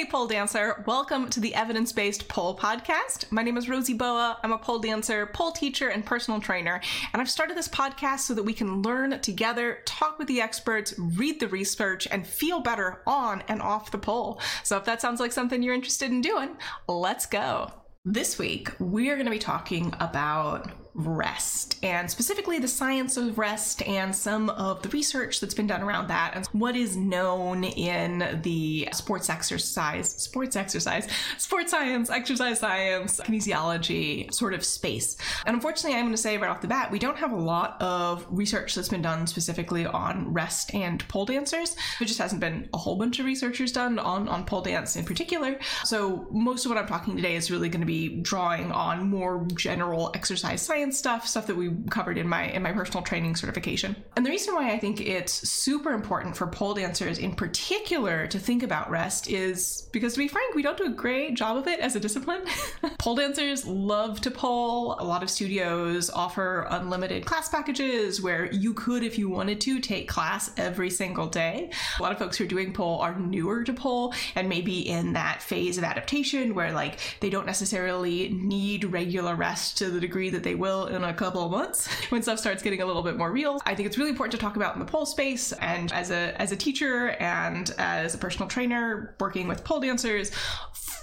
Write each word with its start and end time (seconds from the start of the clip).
Hey, 0.00 0.06
pole 0.06 0.28
dancer. 0.28 0.82
Welcome 0.86 1.28
to 1.28 1.40
the 1.40 1.54
Evidence 1.54 1.92
Based 1.92 2.26
Pole 2.26 2.56
Podcast. 2.56 3.30
My 3.30 3.42
name 3.42 3.58
is 3.58 3.68
Rosy 3.68 3.92
Boa. 3.92 4.38
I'm 4.42 4.50
a 4.50 4.56
pole 4.56 4.78
dancer, 4.78 5.26
pole 5.26 5.52
teacher, 5.52 5.90
and 5.90 6.06
personal 6.06 6.40
trainer. 6.40 6.80
And 7.12 7.20
I've 7.20 7.28
started 7.28 7.54
this 7.54 7.68
podcast 7.68 8.20
so 8.20 8.32
that 8.32 8.42
we 8.42 8.54
can 8.54 8.80
learn 8.80 9.20
together, 9.20 9.80
talk 9.84 10.18
with 10.18 10.26
the 10.26 10.40
experts, 10.40 10.94
read 10.98 11.38
the 11.38 11.48
research, 11.48 12.08
and 12.10 12.26
feel 12.26 12.60
better 12.60 13.02
on 13.06 13.42
and 13.46 13.60
off 13.60 13.90
the 13.90 13.98
pole. 13.98 14.40
So 14.62 14.78
if 14.78 14.86
that 14.86 15.02
sounds 15.02 15.20
like 15.20 15.32
something 15.32 15.62
you're 15.62 15.74
interested 15.74 16.10
in 16.10 16.22
doing, 16.22 16.56
let's 16.88 17.26
go. 17.26 17.70
This 18.06 18.38
week, 18.38 18.70
we 18.78 19.10
are 19.10 19.16
going 19.16 19.26
to 19.26 19.30
be 19.30 19.38
talking 19.38 19.92
about 20.00 20.89
rest 21.08 21.78
and 21.82 22.10
specifically 22.10 22.58
the 22.58 22.68
science 22.68 23.16
of 23.16 23.38
rest 23.38 23.82
and 23.82 24.14
some 24.14 24.50
of 24.50 24.82
the 24.82 24.88
research 24.90 25.40
that's 25.40 25.54
been 25.54 25.66
done 25.66 25.82
around 25.82 26.08
that 26.08 26.32
and 26.34 26.46
what 26.48 26.76
is 26.76 26.96
known 26.96 27.64
in 27.64 28.40
the 28.42 28.88
sports 28.92 29.30
exercise, 29.30 30.10
sports 30.10 30.56
exercise, 30.56 31.08
sports 31.38 31.70
science, 31.70 32.10
exercise 32.10 32.58
science, 32.58 33.20
kinesiology 33.20 34.32
sort 34.32 34.54
of 34.54 34.64
space. 34.64 35.16
And 35.46 35.54
unfortunately, 35.54 35.98
I'm 35.98 36.04
going 36.04 36.12
to 36.12 36.20
say 36.20 36.36
right 36.36 36.50
off 36.50 36.60
the 36.60 36.68
bat, 36.68 36.90
we 36.90 36.98
don't 36.98 37.16
have 37.16 37.32
a 37.32 37.36
lot 37.36 37.80
of 37.80 38.26
research 38.30 38.74
that's 38.74 38.88
been 38.88 39.02
done 39.02 39.26
specifically 39.26 39.86
on 39.86 40.32
rest 40.32 40.74
and 40.74 41.06
pole 41.08 41.24
dancers. 41.24 41.76
There 41.98 42.06
just 42.06 42.18
hasn't 42.18 42.40
been 42.40 42.68
a 42.74 42.78
whole 42.78 42.96
bunch 42.96 43.18
of 43.18 43.26
researchers 43.26 43.72
done 43.72 43.98
on, 43.98 44.28
on 44.28 44.44
pole 44.44 44.62
dance 44.62 44.96
in 44.96 45.04
particular. 45.04 45.58
So 45.84 46.26
most 46.30 46.64
of 46.64 46.70
what 46.70 46.78
I'm 46.78 46.86
talking 46.86 47.16
today 47.16 47.36
is 47.36 47.50
really 47.50 47.68
going 47.68 47.80
to 47.80 47.86
be 47.86 48.20
drawing 48.20 48.72
on 48.72 49.08
more 49.08 49.46
general 49.54 50.10
exercise 50.14 50.62
science 50.62 50.89
science 50.90 50.98
stuff, 50.98 51.26
stuff 51.26 51.46
that 51.46 51.56
we 51.56 51.70
covered 51.90 52.18
in 52.18 52.28
my 52.28 52.44
in 52.44 52.62
my 52.62 52.72
personal 52.72 53.02
training 53.02 53.36
certification. 53.36 53.96
And 54.16 54.24
the 54.24 54.30
reason 54.30 54.54
why 54.54 54.72
I 54.72 54.78
think 54.78 55.00
it's 55.00 55.48
super 55.48 55.92
important 55.92 56.36
for 56.36 56.46
pole 56.46 56.74
dancers 56.74 57.18
in 57.18 57.34
particular 57.34 58.26
to 58.28 58.38
think 58.38 58.62
about 58.62 58.90
rest 58.90 59.28
is 59.28 59.88
because 59.92 60.14
to 60.14 60.18
be 60.18 60.28
frank, 60.28 60.54
we 60.54 60.62
don't 60.62 60.76
do 60.76 60.84
a 60.84 60.90
great 60.90 61.34
job 61.34 61.56
of 61.56 61.66
it 61.66 61.80
as 61.80 61.96
a 61.96 62.00
discipline. 62.00 62.42
pole 62.98 63.16
dancers 63.16 63.66
love 63.66 64.20
to 64.22 64.30
pole. 64.30 64.96
A 64.98 65.04
lot 65.04 65.22
of 65.22 65.30
studios 65.30 66.10
offer 66.10 66.66
unlimited 66.70 67.24
class 67.24 67.48
packages 67.48 68.20
where 68.20 68.50
you 68.52 68.74
could 68.74 69.02
if 69.02 69.18
you 69.18 69.28
wanted 69.28 69.60
to 69.62 69.80
take 69.80 70.08
class 70.08 70.50
every 70.56 70.90
single 70.90 71.26
day. 71.26 71.70
A 71.98 72.02
lot 72.02 72.12
of 72.12 72.18
folks 72.18 72.36
who 72.36 72.44
are 72.44 72.48
doing 72.48 72.72
pole 72.72 72.98
are 72.98 73.18
newer 73.18 73.64
to 73.64 73.72
pole 73.72 74.14
and 74.34 74.48
maybe 74.48 74.88
in 74.88 75.12
that 75.12 75.42
phase 75.42 75.78
of 75.78 75.84
adaptation 75.84 76.54
where 76.54 76.72
like 76.72 76.98
they 77.20 77.30
don't 77.30 77.46
necessarily 77.46 78.30
need 78.30 78.84
regular 78.84 79.34
rest 79.34 79.78
to 79.78 79.90
the 79.90 80.00
degree 80.00 80.30
that 80.30 80.42
they 80.42 80.54
will 80.54 80.69
will 80.70 80.86
in 80.86 81.04
a 81.04 81.12
couple 81.12 81.44
of 81.44 81.50
months 81.50 81.86
when 82.10 82.22
stuff 82.22 82.38
starts 82.38 82.62
getting 82.62 82.82
a 82.82 82.86
little 82.86 83.02
bit 83.02 83.16
more 83.16 83.30
real. 83.30 83.60
I 83.66 83.74
think 83.74 83.86
it's 83.86 83.98
really 83.98 84.10
important 84.10 84.32
to 84.32 84.38
talk 84.38 84.56
about 84.56 84.74
in 84.74 84.80
the 84.80 84.86
pole 84.86 85.06
space. 85.06 85.52
And 85.52 85.92
as 85.92 86.10
a 86.10 86.40
as 86.40 86.52
a 86.52 86.56
teacher 86.56 87.10
and 87.20 87.70
as 87.78 88.14
a 88.14 88.18
personal 88.18 88.48
trainer 88.48 89.14
working 89.20 89.48
with 89.48 89.64
pole 89.64 89.80
dancers, 89.80 90.30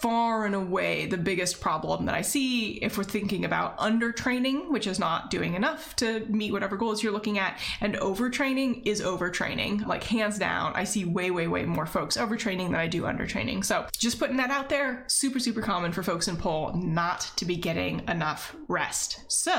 far 0.02 0.46
and 0.46 0.54
away 0.54 1.08
the 1.08 1.18
biggest 1.18 1.60
problem 1.60 2.06
that 2.06 2.14
I 2.14 2.22
see 2.22 2.74
if 2.74 2.98
we're 2.98 3.04
thinking 3.04 3.46
about 3.46 3.78
undertraining, 3.80 4.70
which 4.70 4.86
is 4.86 5.00
not 5.00 5.32
doing 5.32 5.56
enough 5.56 5.96
to 5.98 6.20
meet 6.28 6.52
whatever 6.52 6.78
goals 6.78 7.02
you're 7.02 7.12
looking 7.12 7.40
at, 7.40 7.60
and 7.82 7.96
overtraining 7.96 8.84
is 8.86 9.02
overtraining. 9.02 9.86
Like 9.88 10.04
hands 10.04 10.38
down, 10.38 10.74
I 10.76 10.84
see 10.84 11.06
way, 11.06 11.32
way, 11.32 11.48
way 11.48 11.66
more 11.66 11.88
folks 11.88 12.16
overtraining 12.16 12.68
than 12.68 12.76
I 12.76 12.88
do 12.88 13.04
undertraining. 13.04 13.66
So 13.66 13.88
just 13.98 14.20
putting 14.20 14.38
that 14.38 14.52
out 14.52 14.70
there, 14.70 15.04
super, 15.08 15.40
super 15.40 15.62
common 15.62 15.92
for 15.92 16.04
folks 16.04 16.28
in 16.28 16.38
pole 16.38 16.74
not 16.76 17.32
to 17.38 17.46
be 17.46 17.56
getting 17.56 18.04
enough 18.08 18.56
rest. 18.68 19.22
So 19.28 19.57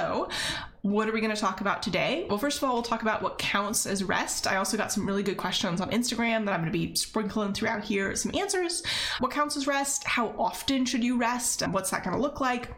what 0.82 1.08
are 1.08 1.12
we 1.12 1.20
going 1.20 1.34
to 1.34 1.40
talk 1.40 1.60
about 1.60 1.82
today? 1.82 2.26
Well, 2.28 2.38
first 2.38 2.58
of 2.58 2.64
all, 2.64 2.74
we'll 2.74 2.82
talk 2.82 3.02
about 3.02 3.20
what 3.22 3.38
counts 3.38 3.86
as 3.86 4.04
rest. 4.04 4.46
I 4.46 4.56
also 4.56 4.76
got 4.76 4.92
some 4.92 5.06
really 5.06 5.22
good 5.22 5.36
questions 5.36 5.80
on 5.80 5.90
Instagram 5.90 6.44
that 6.44 6.54
I'm 6.54 6.60
going 6.60 6.72
to 6.72 6.78
be 6.78 6.94
sprinkling 6.94 7.52
throughout 7.52 7.84
here 7.84 8.14
some 8.16 8.34
answers. 8.34 8.82
What 9.18 9.30
counts 9.30 9.56
as 9.56 9.66
rest? 9.66 10.04
How 10.04 10.34
often 10.38 10.84
should 10.84 11.04
you 11.04 11.18
rest? 11.18 11.62
And 11.62 11.74
what's 11.74 11.90
that 11.90 12.04
going 12.04 12.16
to 12.16 12.22
look 12.22 12.40
like? 12.40 12.74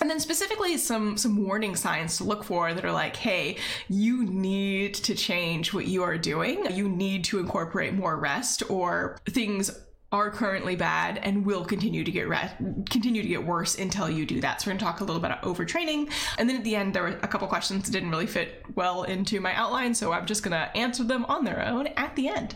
and 0.00 0.10
then 0.10 0.20
specifically 0.20 0.76
some 0.76 1.16
some 1.16 1.42
warning 1.46 1.74
signs 1.74 2.18
to 2.18 2.24
look 2.24 2.44
for 2.44 2.74
that 2.74 2.84
are 2.84 2.92
like 2.92 3.16
hey 3.16 3.56
you 3.88 4.24
need 4.24 4.94
to 4.94 5.14
change 5.14 5.72
what 5.72 5.86
you 5.86 6.02
are 6.02 6.18
doing 6.18 6.66
you 6.70 6.88
need 6.88 7.24
to 7.24 7.38
incorporate 7.38 7.94
more 7.94 8.18
rest 8.18 8.62
or 8.68 9.18
things 9.30 9.70
are 10.12 10.30
currently 10.30 10.76
bad 10.76 11.18
and 11.22 11.44
will 11.44 11.64
continue 11.64 12.04
to 12.04 12.10
get 12.10 12.28
re- 12.28 12.50
continue 12.88 13.22
to 13.22 13.28
get 13.28 13.44
worse 13.44 13.78
until 13.78 14.08
you 14.08 14.24
do 14.24 14.40
that. 14.40 14.60
So 14.60 14.66
we're 14.66 14.72
going 14.72 14.78
to 14.78 14.84
talk 14.84 15.00
a 15.00 15.04
little 15.04 15.20
bit 15.20 15.30
about 15.30 15.42
overtraining, 15.42 16.10
and 16.38 16.48
then 16.48 16.56
at 16.56 16.64
the 16.64 16.76
end 16.76 16.94
there 16.94 17.02
were 17.02 17.08
a 17.08 17.28
couple 17.28 17.48
questions 17.48 17.84
that 17.84 17.92
didn't 17.92 18.10
really 18.10 18.26
fit 18.26 18.64
well 18.74 19.02
into 19.02 19.40
my 19.40 19.52
outline, 19.54 19.94
so 19.94 20.12
I'm 20.12 20.26
just 20.26 20.42
going 20.42 20.52
to 20.52 20.76
answer 20.76 21.02
them 21.02 21.24
on 21.24 21.44
their 21.44 21.64
own 21.66 21.88
at 21.88 22.14
the 22.14 22.28
end. 22.28 22.54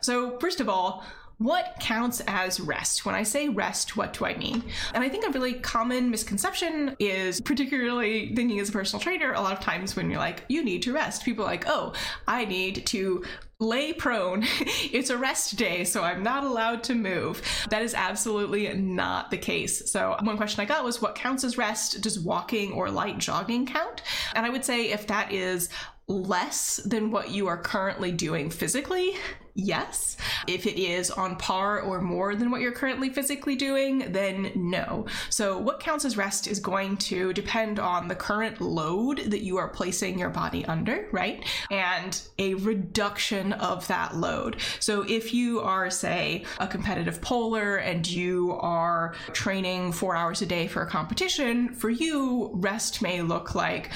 So 0.00 0.38
first 0.38 0.60
of 0.60 0.68
all, 0.68 1.04
what 1.38 1.76
counts 1.80 2.20
as 2.26 2.60
rest? 2.60 3.04
When 3.04 3.14
I 3.14 3.22
say 3.22 3.48
rest, 3.48 3.96
what 3.96 4.12
do 4.12 4.24
I 4.24 4.36
mean? 4.36 4.62
And 4.94 5.02
I 5.02 5.08
think 5.08 5.26
a 5.26 5.30
really 5.30 5.54
common 5.54 6.10
misconception 6.10 6.96
is, 6.98 7.40
particularly 7.40 8.34
thinking 8.34 8.60
as 8.60 8.68
a 8.68 8.72
personal 8.72 9.00
trainer, 9.00 9.32
a 9.32 9.40
lot 9.40 9.52
of 9.52 9.60
times 9.60 9.96
when 9.96 10.10
you're 10.10 10.20
like, 10.20 10.44
you 10.48 10.64
need 10.64 10.82
to 10.82 10.92
rest, 10.92 11.24
people 11.24 11.44
are 11.44 11.48
like, 11.48 11.64
oh, 11.66 11.92
I 12.28 12.44
need 12.44 12.86
to 12.86 13.24
lay 13.58 13.92
prone. 13.92 14.44
it's 14.92 15.10
a 15.10 15.18
rest 15.18 15.56
day, 15.56 15.84
so 15.84 16.02
I'm 16.02 16.22
not 16.22 16.44
allowed 16.44 16.82
to 16.84 16.94
move. 16.94 17.42
That 17.70 17.82
is 17.82 17.94
absolutely 17.94 18.72
not 18.74 19.30
the 19.30 19.38
case. 19.38 19.90
So, 19.90 20.16
one 20.22 20.36
question 20.36 20.60
I 20.60 20.64
got 20.66 20.84
was 20.84 21.02
what 21.02 21.14
counts 21.14 21.44
as 21.44 21.58
rest? 21.58 22.00
Does 22.00 22.20
walking 22.20 22.72
or 22.72 22.90
light 22.90 23.18
jogging 23.18 23.66
count? 23.66 24.02
And 24.34 24.46
I 24.46 24.50
would 24.50 24.64
say 24.64 24.90
if 24.90 25.06
that 25.08 25.32
is 25.32 25.68
less 26.06 26.76
than 26.84 27.10
what 27.10 27.30
you 27.30 27.46
are 27.46 27.56
currently 27.56 28.12
doing 28.12 28.50
physically, 28.50 29.16
yes. 29.54 30.16
If 30.46 30.66
it 30.66 30.80
is 30.80 31.10
on 31.10 31.36
par 31.36 31.80
or 31.80 32.00
more 32.00 32.34
than 32.34 32.50
what 32.50 32.60
you're 32.60 32.72
currently 32.72 33.10
physically 33.10 33.56
doing, 33.56 34.12
then 34.12 34.52
no. 34.54 35.06
So, 35.30 35.58
what 35.58 35.80
counts 35.80 36.04
as 36.04 36.16
rest 36.16 36.46
is 36.46 36.60
going 36.60 36.96
to 36.98 37.32
depend 37.32 37.78
on 37.78 38.08
the 38.08 38.14
current 38.14 38.60
load 38.60 39.18
that 39.30 39.42
you 39.42 39.56
are 39.56 39.68
placing 39.68 40.18
your 40.18 40.30
body 40.30 40.64
under, 40.66 41.08
right? 41.12 41.44
And 41.70 42.20
a 42.38 42.54
reduction 42.54 43.52
of 43.54 43.86
that 43.88 44.16
load. 44.16 44.56
So, 44.80 45.02
if 45.02 45.32
you 45.32 45.60
are, 45.60 45.90
say, 45.90 46.44
a 46.58 46.66
competitive 46.66 47.20
poler 47.20 47.76
and 47.76 48.08
you 48.08 48.52
are 48.60 49.14
training 49.32 49.92
four 49.92 50.16
hours 50.16 50.42
a 50.42 50.46
day 50.46 50.66
for 50.66 50.82
a 50.82 50.86
competition, 50.86 51.74
for 51.74 51.90
you, 51.90 52.50
rest 52.54 53.02
may 53.02 53.22
look 53.22 53.54
like 53.54 53.90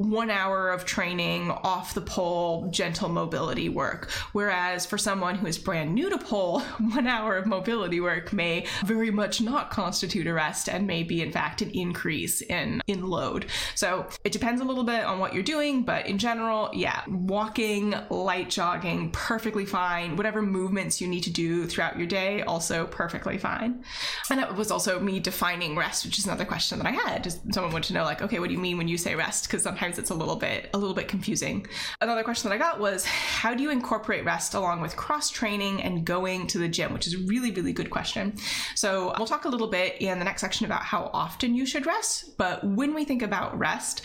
one 0.00 0.30
hour 0.30 0.70
of 0.70 0.86
training 0.86 1.50
off 1.50 1.92
the 1.92 2.00
pole 2.00 2.66
gentle 2.70 3.10
mobility 3.10 3.68
work. 3.68 4.10
Whereas 4.32 4.86
for 4.86 4.96
someone 4.96 5.34
who 5.34 5.46
is 5.46 5.58
brand 5.58 5.94
new 5.94 6.08
to 6.08 6.16
pole 6.16 6.60
one 6.78 7.06
hour 7.06 7.36
of 7.36 7.44
mobility 7.44 8.00
work 8.00 8.32
may 8.32 8.66
very 8.86 9.10
much 9.10 9.42
not 9.42 9.70
constitute 9.70 10.26
a 10.26 10.32
rest 10.32 10.70
and 10.70 10.86
may 10.86 11.02
be 11.02 11.20
in 11.20 11.30
fact 11.30 11.60
an 11.60 11.70
increase 11.72 12.40
in 12.40 12.80
in 12.86 13.06
load. 13.06 13.46
So 13.74 14.06
it 14.24 14.32
depends 14.32 14.62
a 14.62 14.64
little 14.64 14.84
bit 14.84 15.04
on 15.04 15.18
what 15.18 15.34
you're 15.34 15.42
doing 15.42 15.82
but 15.82 16.06
in 16.06 16.16
general 16.16 16.70
yeah 16.72 17.02
walking 17.06 17.94
light 18.08 18.48
jogging 18.48 19.10
perfectly 19.10 19.66
fine. 19.66 20.16
Whatever 20.16 20.40
movements 20.40 21.02
you 21.02 21.08
need 21.08 21.24
to 21.24 21.30
do 21.30 21.66
throughout 21.66 21.98
your 21.98 22.06
day 22.06 22.40
also 22.40 22.86
perfectly 22.86 23.36
fine. 23.36 23.84
And 24.30 24.38
that 24.38 24.56
was 24.56 24.70
also 24.70 24.98
me 24.98 25.20
defining 25.20 25.76
rest 25.76 26.06
which 26.06 26.18
is 26.18 26.24
another 26.24 26.46
question 26.46 26.78
that 26.78 26.86
i 26.86 26.92
had. 26.92 27.30
Someone 27.52 27.70
wanted 27.70 27.88
to 27.88 27.92
know 27.92 28.04
like 28.04 28.22
okay 28.22 28.38
what 28.38 28.48
do 28.48 28.54
you 28.54 28.60
mean 28.60 28.78
when 28.78 28.88
you 28.88 28.96
say 28.96 29.14
rest? 29.14 29.44
Because 29.44 29.62
sometimes 29.62 29.89
sometimes 29.90 29.98
it's 29.98 30.10
a 30.10 30.14
little 30.14 30.36
bit 30.36 30.70
a 30.74 30.78
little 30.78 30.94
bit 30.94 31.08
confusing. 31.08 31.66
Another 32.00 32.22
question 32.22 32.48
that 32.48 32.54
I 32.54 32.58
got 32.58 32.78
was 32.78 33.04
how 33.04 33.54
do 33.54 33.62
you 33.62 33.70
incorporate 33.70 34.24
rest 34.24 34.54
along 34.54 34.80
with 34.80 34.96
cross 34.96 35.30
training 35.30 35.82
and 35.82 36.04
going 36.04 36.46
to 36.48 36.58
the 36.58 36.68
gym, 36.68 36.92
which 36.92 37.06
is 37.06 37.14
a 37.14 37.18
really 37.26 37.50
really 37.50 37.72
good 37.72 37.90
question. 37.90 38.36
So, 38.74 39.12
we'll 39.18 39.26
talk 39.26 39.44
a 39.44 39.48
little 39.48 39.68
bit 39.68 40.00
in 40.00 40.18
the 40.18 40.24
next 40.24 40.40
section 40.40 40.66
about 40.66 40.82
how 40.82 41.10
often 41.12 41.54
you 41.54 41.66
should 41.66 41.86
rest, 41.86 42.36
but 42.36 42.62
when 42.64 42.94
we 42.94 43.04
think 43.04 43.22
about 43.22 43.58
rest, 43.58 44.02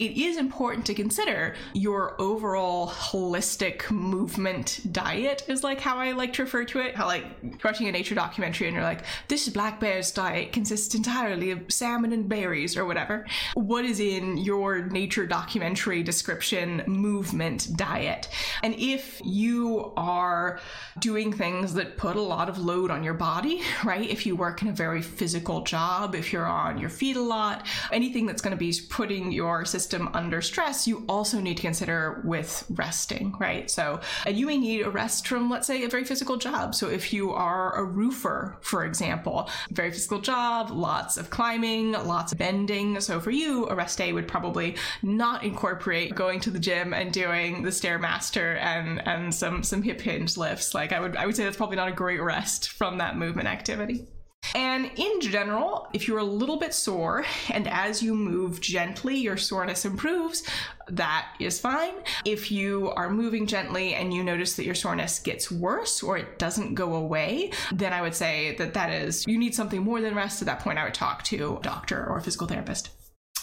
it 0.00 0.16
is 0.16 0.38
important 0.38 0.84
to 0.84 0.92
consider 0.92 1.54
your 1.72 2.20
overall 2.20 2.88
holistic 2.88 3.88
movement 3.92 4.80
diet 4.90 5.44
is 5.46 5.62
like 5.62 5.78
how 5.78 5.98
I 5.98 6.10
like 6.10 6.32
to 6.32 6.42
refer 6.42 6.64
to 6.64 6.80
it. 6.80 6.96
How 6.96 7.06
like 7.06 7.24
watching 7.62 7.86
a 7.86 7.92
nature 7.92 8.16
documentary 8.16 8.66
and 8.66 8.74
you're 8.74 8.82
like, 8.82 9.04
this 9.28 9.48
black 9.50 9.78
bear's 9.78 10.10
diet 10.10 10.52
consists 10.52 10.96
entirely 10.96 11.52
of 11.52 11.60
salmon 11.68 12.12
and 12.12 12.28
berries 12.28 12.76
or 12.76 12.86
whatever. 12.86 13.24
What 13.54 13.84
is 13.84 14.00
in 14.00 14.36
your 14.36 14.84
nature 14.86 15.26
documentary 15.26 16.02
description 16.02 16.82
movement 16.88 17.68
diet? 17.76 18.28
And 18.64 18.74
if 18.76 19.22
you 19.24 19.92
are 19.96 20.58
doing 20.98 21.32
things 21.32 21.72
that 21.74 21.96
put 21.96 22.16
a 22.16 22.20
lot 22.20 22.48
of 22.48 22.58
load 22.58 22.90
on 22.90 23.04
your 23.04 23.14
body, 23.14 23.62
right? 23.84 24.10
If 24.10 24.26
you 24.26 24.34
work 24.34 24.60
in 24.60 24.66
a 24.66 24.72
very 24.72 25.02
physical 25.02 25.62
job, 25.62 26.16
if 26.16 26.32
you're 26.32 26.46
on 26.46 26.78
your 26.78 26.90
feet 26.90 27.14
a 27.14 27.22
lot, 27.22 27.64
anything 27.92 28.26
that's 28.26 28.42
going 28.42 28.50
to 28.50 28.56
be 28.56 28.74
putting 28.90 29.30
your 29.30 29.64
system 29.64 29.83
system 29.84 30.08
under 30.14 30.40
stress, 30.40 30.88
you 30.88 31.04
also 31.10 31.38
need 31.40 31.58
to 31.58 31.62
consider 31.62 32.22
with 32.24 32.64
resting, 32.70 33.34
right? 33.38 33.70
So, 33.70 34.00
and 34.24 34.34
you 34.34 34.46
may 34.46 34.56
need 34.56 34.80
a 34.80 34.90
rest 34.90 35.28
from, 35.28 35.50
let's 35.50 35.66
say, 35.66 35.84
a 35.84 35.88
very 35.88 36.04
physical 36.04 36.38
job. 36.38 36.74
So, 36.74 36.88
if 36.88 37.12
you 37.12 37.32
are 37.32 37.76
a 37.76 37.84
roofer, 37.84 38.56
for 38.62 38.86
example, 38.86 39.50
very 39.70 39.90
physical 39.90 40.20
job, 40.20 40.70
lots 40.70 41.18
of 41.18 41.28
climbing, 41.28 41.92
lots 41.92 42.32
of 42.32 42.38
bending. 42.38 42.98
So, 43.00 43.20
for 43.20 43.30
you, 43.30 43.66
a 43.68 43.74
rest 43.74 43.98
day 43.98 44.14
would 44.14 44.26
probably 44.26 44.76
not 45.02 45.44
incorporate 45.44 46.14
going 46.14 46.40
to 46.40 46.50
the 46.50 46.58
gym 46.58 46.94
and 46.94 47.12
doing 47.12 47.62
the 47.62 47.70
stairmaster 47.70 48.58
and 48.58 49.06
and 49.06 49.34
some 49.34 49.62
some 49.62 49.82
hip 49.82 50.00
hinge 50.00 50.38
lifts. 50.38 50.72
Like, 50.72 50.92
I 50.92 51.00
would 51.00 51.14
I 51.16 51.26
would 51.26 51.36
say 51.36 51.44
that's 51.44 51.58
probably 51.58 51.76
not 51.76 51.88
a 51.88 51.92
great 51.92 52.22
rest 52.22 52.70
from 52.70 52.98
that 52.98 53.18
movement 53.18 53.48
activity. 53.48 54.06
And 54.54 54.90
in 54.96 55.20
general, 55.20 55.88
if 55.92 56.06
you're 56.06 56.18
a 56.18 56.24
little 56.24 56.56
bit 56.56 56.74
sore 56.74 57.24
and 57.50 57.66
as 57.68 58.02
you 58.02 58.14
move 58.14 58.60
gently, 58.60 59.16
your 59.16 59.36
soreness 59.36 59.84
improves, 59.84 60.42
that 60.88 61.28
is 61.40 61.58
fine. 61.58 61.94
If 62.24 62.52
you 62.52 62.90
are 62.90 63.10
moving 63.10 63.46
gently 63.46 63.94
and 63.94 64.12
you 64.12 64.22
notice 64.22 64.54
that 64.56 64.64
your 64.64 64.74
soreness 64.74 65.18
gets 65.18 65.50
worse 65.50 66.02
or 66.02 66.18
it 66.18 66.38
doesn't 66.38 66.74
go 66.74 66.94
away, 66.94 67.52
then 67.72 67.92
I 67.92 68.02
would 68.02 68.14
say 68.14 68.54
that 68.56 68.74
that 68.74 68.90
is, 68.90 69.26
you 69.26 69.38
need 69.38 69.54
something 69.54 69.82
more 69.82 70.00
than 70.00 70.14
rest. 70.14 70.42
At 70.42 70.46
that 70.46 70.60
point, 70.60 70.78
I 70.78 70.84
would 70.84 70.94
talk 70.94 71.22
to 71.24 71.56
a 71.56 71.62
doctor 71.62 72.06
or 72.06 72.18
a 72.18 72.22
physical 72.22 72.46
therapist. 72.46 72.90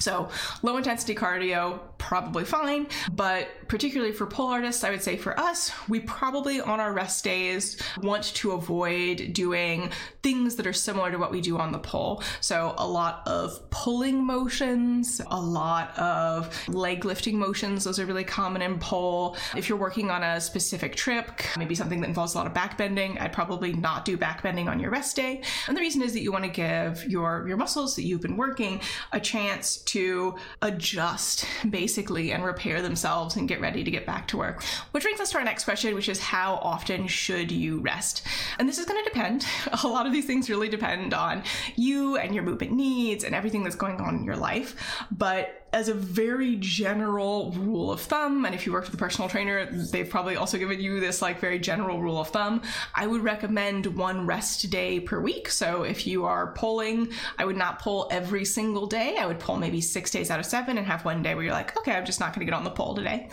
So, 0.02 0.30
low 0.64 0.78
intensity 0.78 1.16
cardio, 1.16 1.80
probably 1.98 2.44
fine. 2.44 2.88
But 3.12 3.48
particularly 3.68 4.12
for 4.12 4.26
pole 4.26 4.48
artists, 4.48 4.84
I 4.84 4.90
would 4.90 5.04
say 5.04 5.16
for 5.16 5.40
us, 5.40 5.72
we 5.88 6.00
probably 6.00 6.60
on 6.60 6.80
our 6.80 6.92
rest 6.92 7.24
days 7.24 7.78
want 8.02 8.24
to 8.36 8.52
avoid 8.52 9.34
doing 9.34 9.92
things 10.24 10.56
that 10.56 10.66
are 10.66 10.74
similar 10.74 11.12
to 11.12 11.18
what 11.18 11.32
we 11.32 11.40
do 11.40 11.58
on 11.58 11.72
the 11.72 11.80
pole. 11.80 12.24
So, 12.42 12.74
a 12.78 12.88
lot 12.88 13.22
of 13.28 13.70
pulling 13.70 14.26
motions, 14.26 15.22
a 15.30 15.40
lot 15.40 15.98
of 15.98 16.68
leg 16.68 17.06
lifting 17.06 17.38
motions. 17.38 17.84
Those 17.84 18.00
are 18.00 18.06
really 18.06 18.24
common 18.24 18.62
in 18.62 18.80
pole. 18.80 19.38
If 19.56 19.70
you're 19.70 19.78
working 19.78 20.10
on 20.10 20.24
a 20.24 20.42
specific 20.42 20.96
trip, 20.96 21.42
maybe 21.58 21.76
something 21.76 22.02
that 22.02 22.08
involves 22.08 22.34
a 22.34 22.38
lot 22.38 22.48
of 22.48 22.54
back 22.54 22.78
bending, 22.78 23.20
I'd 23.20 23.34
probably 23.34 23.74
not 23.74 24.06
do 24.06 24.18
back 24.18 24.42
bending 24.42 24.68
on 24.68 24.80
your 24.80 24.90
rest 24.90 25.16
day. 25.16 25.44
And 25.68 25.78
the 25.78 25.82
reason 25.82 26.02
is 26.02 26.14
that 26.14 26.22
you 26.22 26.32
want 26.32 26.46
to 26.46 26.50
give 26.50 27.06
your, 27.08 27.48
your 27.48 27.58
muscles 27.58 27.96
that 27.96 28.04
you've 28.04 28.22
been 28.22 28.38
working 28.38 28.82
a 29.12 29.20
chance 29.20 29.78
to 29.92 30.36
adjust 30.62 31.46
basically 31.70 32.32
and 32.32 32.46
repair 32.46 32.82
themselves 32.82 33.36
and 33.36 33.48
get 33.48 33.60
ready 33.60 33.84
to 33.84 33.92
get 33.92 34.06
back 34.06 34.28
to 34.30 34.38
work. 34.38 34.64
Which 34.92 35.04
brings 35.04 35.20
us 35.20 35.32
to 35.32 35.38
our 35.38 35.44
next 35.44 35.66
question, 35.66 35.96
which 35.96 36.08
is 36.08 36.20
how 36.20 36.56
often 36.56 37.08
should 37.08 37.52
you 37.52 37.80
rest? 37.80 38.24
And 38.58 38.70
this 38.70 38.78
is 38.78 38.86
going 38.86 39.04
to 39.04 39.10
depend. 39.10 39.46
A 39.84 39.88
lot 39.88 40.06
of 40.06 40.14
these 40.14 40.26
things 40.26 40.50
really 40.50 40.70
depend 40.70 41.14
on 41.14 41.44
you 41.76 42.16
and 42.16 42.34
your 42.34 42.44
movement 42.44 42.72
needs 42.72 43.24
and 43.24 43.36
everything 43.36 43.64
that's 43.64 43.76
going 43.76 44.00
on 44.00 44.16
in 44.16 44.24
your 44.24 44.38
life. 44.38 44.76
But 45.12 45.61
as 45.74 45.88
a 45.88 45.94
very 45.94 46.58
general 46.58 47.52
rule 47.52 47.92
of 47.92 48.02
thumb, 48.02 48.46
and 48.46 48.54
if 48.54 48.66
you 48.66 48.74
worked 48.74 48.88
with 48.88 48.96
a 48.96 48.98
personal 48.98 49.30
trainer, 49.30 49.66
they've 49.66 50.10
probably 50.10 50.36
also 50.36 50.58
given 50.58 50.80
you 50.80 51.00
this 51.00 51.22
like 51.22 51.40
very 51.40 51.60
general 51.60 52.02
rule 52.02 52.20
of 52.20 52.28
thumb. 52.30 52.62
I 52.94 53.08
would 53.08 53.24
recommend 53.24 53.86
one 53.86 54.26
rest 54.26 54.70
day 54.70 55.00
per 55.00 55.20
week. 55.20 55.50
So 55.50 55.84
if 55.84 56.06
you 56.06 56.26
are 56.26 56.54
pulling, 56.54 57.12
I 57.38 57.46
would 57.46 57.58
not 57.58 57.80
pull 57.80 58.08
every 58.12 58.44
single 58.44 58.86
day. 58.86 59.18
I 59.18 59.26
would 59.26 59.40
pull 59.40 59.58
maybe 59.58 59.80
six 59.80 60.12
days 60.12 60.30
out 60.30 60.40
of 60.40 60.46
seven 60.46 60.78
and 60.78 60.86
have 60.86 61.06
one 61.06 61.24
day 61.24 61.36
where 61.36 61.44
you're 61.44 61.54
like, 61.54 61.78
okay, 61.78 61.94
I'm 61.94 62.06
just 62.06 62.20
not 62.20 62.34
going 62.34 62.46
to 62.46 62.52
get 62.52 62.58
on 62.58 62.64
the 62.64 62.72
pole 62.72 62.94
today. 62.94 63.30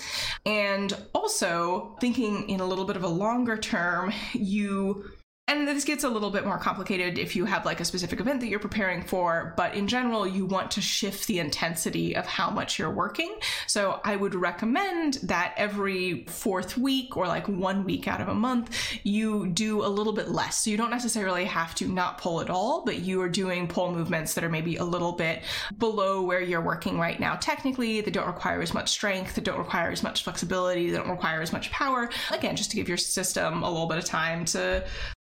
And 0.47 0.97
also 1.15 1.97
thinking 2.01 2.49
in 2.49 2.61
a 2.61 2.67
little 2.67 2.85
bit 2.85 2.97
of 2.97 3.03
a 3.03 3.09
longer 3.09 3.57
term, 3.57 4.13
you 4.33 5.11
and 5.49 5.67
this 5.67 5.85
gets 5.85 6.05
a 6.05 6.09
little 6.09 6.31
bit 6.31 6.45
more 6.45 6.59
complicated 6.59 7.19
if 7.19 7.35
you 7.35 7.47
have 7.47 7.65
like 7.65 7.81
a 7.81 7.85
specific 7.85 8.21
event 8.21 8.41
that 8.41 8.49
you're 8.49 8.59
preparing 8.59 9.03
for, 9.03 9.55
but 9.57 9.75
in 9.75 9.89
general, 9.89 10.27
you 10.27 10.45
want 10.45 10.71
to 10.73 10.83
shift 10.83 11.27
the 11.27 11.39
intensity 11.39 12.15
of 12.15 12.27
how 12.27 12.51
much 12.51 12.79
you're 12.79 12.91
working. 12.91 13.35
So 13.67 14.01
I 14.05 14.17
would 14.17 14.35
recommend 14.35 15.15
that 15.23 15.55
every 15.57 16.25
fourth 16.25 16.77
week 16.77 17.17
or 17.17 17.27
like 17.27 17.49
one 17.49 17.85
week 17.85 18.07
out 18.07 18.21
of 18.21 18.29
a 18.29 18.35
month, 18.35 18.77
you 19.05 19.47
do 19.47 19.85
a 19.85 19.89
little 19.89 20.13
bit 20.13 20.29
less. 20.29 20.65
So 20.65 20.71
you 20.71 20.77
don't 20.77 20.91
necessarily 20.91 21.47
have 21.47 21.75
to 21.77 21.89
not 21.89 22.19
pull 22.19 22.43
at 22.43 22.51
all, 22.51 22.85
but 22.85 22.99
you 22.99 23.23
are 23.23 23.29
doing 23.29 23.67
pull 23.67 23.91
movements 23.91 24.35
that 24.35 24.45
are 24.45 24.51
maybe 24.51 24.77
a 24.77 24.85
little 24.85 25.13
bit 25.13 25.43
below 25.79 26.21
where 26.21 26.43
you're 26.43 26.61
working 26.61 26.99
right 26.99 27.19
now. 27.19 27.37
Technically, 27.37 28.03
they 28.03 28.11
don't 28.11 28.27
require 28.27 28.61
as 28.61 28.75
much 28.75 28.91
strength, 28.91 29.35
they 29.35 29.43
don't 29.43 29.59
require 29.59 29.91
as 29.91 30.03
much 30.03 30.25
flexibility, 30.25 30.91
they 30.91 30.97
don't 30.99 31.09
require 31.09 31.41
as 31.41 31.55
much 31.55 31.71
power. 31.71 32.11
Again, 32.33 32.55
just 32.55 32.71
to 32.73 32.77
give 32.77 32.87
your 32.87 32.99
system 32.99 33.63
a 33.63 33.71
little 33.71 33.89
bit 33.89 33.97
of 33.97 34.05
time 34.05 34.45
to 34.47 34.85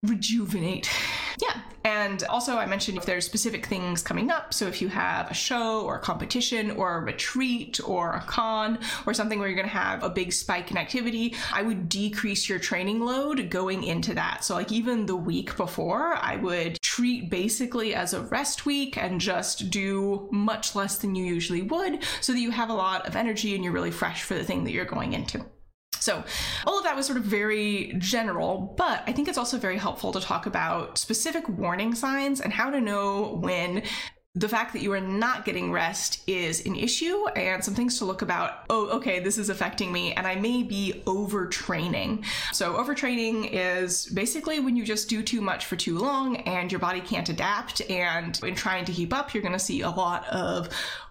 rejuvenate. 0.05 0.91
Yeah. 1.41 1.61
And 1.85 2.25
also, 2.25 2.57
I 2.57 2.65
mentioned 2.65 2.97
if 2.97 3.05
there's 3.05 3.27
specific 3.27 3.67
things 3.67 4.03
coming 4.03 4.31
up. 4.31 4.55
So, 4.55 4.67
if 4.67 4.81
you 4.81 4.89
have 4.89 5.31
a 5.31 5.35
show 5.35 5.83
or 5.83 5.97
a 5.97 6.01
competition 6.01 6.71
or 6.73 6.97
a 6.97 7.01
retreat 7.01 7.79
or 7.85 8.13
a 8.13 8.21
con 8.21 8.79
or 9.07 9.13
something 9.13 9.39
where 9.39 9.49
you're 9.49 9.57
going 9.57 9.69
to 9.69 9.75
have 9.75 10.03
a 10.03 10.09
big 10.09 10.33
spike 10.33 10.71
in 10.71 10.79
activity, 10.79 11.35
I 11.53 11.63
would 11.63 11.91
decrease 11.91 12.49
your 12.49 12.59
training 12.59 13.01
load 13.01 13.51
going 13.51 13.85
into 13.85 14.15
that. 14.15 14.45
So, 14.45 14.55
like, 14.55 14.73
even 14.73 15.05
the 15.05 15.17
week 15.17 15.57
before, 15.59 16.15
I 16.15 16.37
would 16.37 16.81
treat 16.81 17.29
basically 17.29 17.95
as 17.95 18.15
a 18.15 18.23
rest 18.23 18.65
week 18.65 18.97
and 18.97 19.21
just 19.21 19.69
do 19.69 20.27
much 20.33 20.75
less 20.75 20.97
than 20.97 21.15
you 21.15 21.25
usually 21.25 21.63
would 21.63 22.03
so 22.23 22.33
that 22.33 22.41
you 22.41 22.51
have 22.51 22.71
a 22.71 22.75
lot 22.75 23.07
of 23.07 23.15
energy 23.15 23.55
and 23.55 23.63
you're 23.63 23.75
really 23.75 23.91
fresh 23.91 24.23
for 24.23 24.35
the 24.35 24.45
thing 24.45 24.65
that 24.65 24.73
you're 24.73 24.87
going 24.87 25.13
into. 25.13 25.45
So, 26.05 26.23
all 26.67 26.77
of 26.77 26.85
that 26.85 26.95
was 26.97 27.07
sort 27.07 27.17
of 27.17 27.25
very 27.25 27.95
general, 27.97 28.75
but 28.77 29.03
I 29.07 29.13
think 29.13 29.27
it's 29.27 29.39
also 29.39 29.57
very 29.57 29.79
helpful 29.79 30.13
to 30.13 30.21
talk 30.21 30.45
about 30.45 30.99
specific 30.99 31.49
warning 31.49 31.95
signs 31.95 32.43
and 32.43 32.53
how 32.53 32.69
to 32.69 32.79
know 32.79 33.39
when 33.41 33.83
the 34.37 34.49
fact 34.49 34.73
that 34.73 34.83
you 34.83 34.93
are 34.93 35.01
not 35.01 35.45
getting 35.45 35.71
rest 35.71 36.21
is 36.27 36.67
an 36.67 36.75
issue 36.75 37.29
and 37.37 37.63
some 37.63 37.73
things 37.73 37.99
to 37.99 38.05
look 38.05 38.21
about. 38.21 38.65
Oh, 38.69 38.89
okay, 38.89 39.21
this 39.21 39.39
is 39.39 39.49
affecting 39.49 39.93
me 39.93 40.13
and 40.13 40.27
I 40.27 40.35
may 40.35 40.65
be 40.65 41.03
overtraining. 41.07 42.25
So, 42.53 42.75
overtraining 42.75 43.51
is 43.53 44.07
basically 44.07 44.59
when 44.59 44.75
you 44.75 44.85
just 44.85 45.09
do 45.09 45.23
too 45.23 45.41
much 45.41 45.67
for 45.67 45.77
too 45.77 45.99
long 45.99 46.39
and 46.39 46.73
your 46.73 46.81
body 46.81 47.01
can't 47.01 47.29
adapt. 47.29 47.89
And 47.89 48.41
in 48.43 48.57
trying 48.57 48.85
to 48.87 48.93
keep 48.93 49.15
up, 49.15 49.33
you're 49.33 49.43
going 49.43 49.53
to 49.53 49.59
see 49.59 49.83
a 49.83 49.91
lot 49.91 50.27
of 50.27 50.69